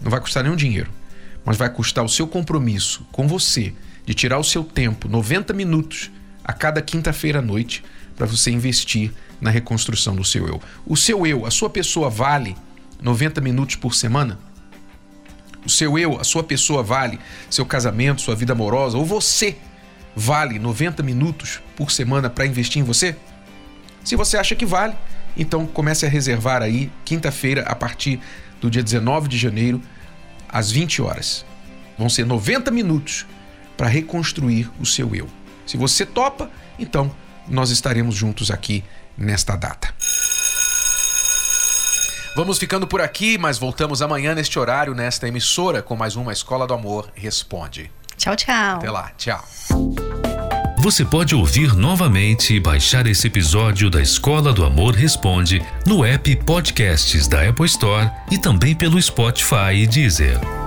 Não 0.00 0.10
vai 0.10 0.20
custar 0.20 0.42
nenhum 0.42 0.56
dinheiro, 0.56 0.90
mas 1.44 1.56
vai 1.56 1.70
custar 1.70 2.04
o 2.04 2.08
seu 2.08 2.26
compromisso 2.26 3.06
com 3.12 3.28
você 3.28 3.72
de 4.04 4.14
tirar 4.14 4.38
o 4.38 4.44
seu 4.44 4.64
tempo, 4.64 5.08
90 5.08 5.52
minutos 5.52 6.10
a 6.44 6.52
cada 6.52 6.82
quinta-feira 6.82 7.38
à 7.38 7.42
noite, 7.42 7.84
para 8.16 8.26
você 8.26 8.50
investir 8.50 9.12
na 9.42 9.50
reconstrução 9.50 10.14
do 10.14 10.24
seu 10.24 10.46
eu. 10.46 10.62
O 10.86 10.96
seu 10.96 11.26
eu, 11.26 11.44
a 11.44 11.50
sua 11.50 11.68
pessoa 11.68 12.08
vale 12.08 12.56
90 13.02 13.40
minutos 13.40 13.74
por 13.74 13.92
semana? 13.92 14.38
O 15.66 15.68
seu 15.68 15.98
eu, 15.98 16.18
a 16.18 16.24
sua 16.24 16.44
pessoa 16.44 16.80
vale 16.80 17.18
seu 17.50 17.66
casamento, 17.66 18.22
sua 18.22 18.36
vida 18.36 18.52
amorosa, 18.52 18.96
ou 18.96 19.04
você 19.04 19.56
vale 20.14 20.60
90 20.60 21.02
minutos 21.02 21.60
por 21.76 21.90
semana 21.90 22.30
para 22.30 22.46
investir 22.46 22.80
em 22.80 22.84
você? 22.84 23.16
Se 24.04 24.14
você 24.14 24.36
acha 24.36 24.54
que 24.54 24.64
vale, 24.64 24.94
então 25.36 25.66
comece 25.66 26.06
a 26.06 26.08
reservar 26.08 26.62
aí 26.62 26.90
quinta-feira 27.04 27.62
a 27.62 27.74
partir 27.74 28.20
do 28.60 28.70
dia 28.70 28.82
19 28.82 29.26
de 29.26 29.36
janeiro 29.36 29.82
às 30.48 30.70
20 30.70 31.02
horas. 31.02 31.44
Vão 31.98 32.08
ser 32.08 32.24
90 32.24 32.70
minutos 32.70 33.26
para 33.76 33.88
reconstruir 33.88 34.70
o 34.78 34.86
seu 34.86 35.16
eu. 35.16 35.28
Se 35.66 35.76
você 35.76 36.06
topa, 36.06 36.48
então 36.78 37.10
nós 37.48 37.70
estaremos 37.70 38.14
juntos 38.14 38.50
aqui 38.50 38.84
nesta 39.16 39.56
data. 39.56 39.88
Vamos 42.34 42.58
ficando 42.58 42.86
por 42.86 43.00
aqui, 43.00 43.36
mas 43.36 43.58
voltamos 43.58 44.00
amanhã 44.00 44.34
neste 44.34 44.58
horário, 44.58 44.94
nesta 44.94 45.28
emissora, 45.28 45.82
com 45.82 45.94
mais 45.94 46.16
uma 46.16 46.32
Escola 46.32 46.66
do 46.66 46.72
Amor 46.72 47.10
Responde. 47.14 47.90
Tchau, 48.16 48.34
tchau. 48.34 48.76
Até 48.76 48.90
lá, 48.90 49.10
tchau. 49.18 49.44
Você 50.78 51.04
pode 51.04 51.34
ouvir 51.34 51.76
novamente 51.76 52.54
e 52.54 52.60
baixar 52.60 53.06
esse 53.06 53.28
episódio 53.28 53.88
da 53.88 54.02
Escola 54.02 54.52
do 54.52 54.64
Amor 54.64 54.94
Responde 54.94 55.62
no 55.86 56.04
app 56.04 56.34
Podcasts 56.44 57.28
da 57.28 57.48
Apple 57.48 57.66
Store 57.66 58.10
e 58.30 58.38
também 58.38 58.74
pelo 58.74 59.00
Spotify 59.00 59.74
e 59.74 59.86
Deezer. 59.86 60.61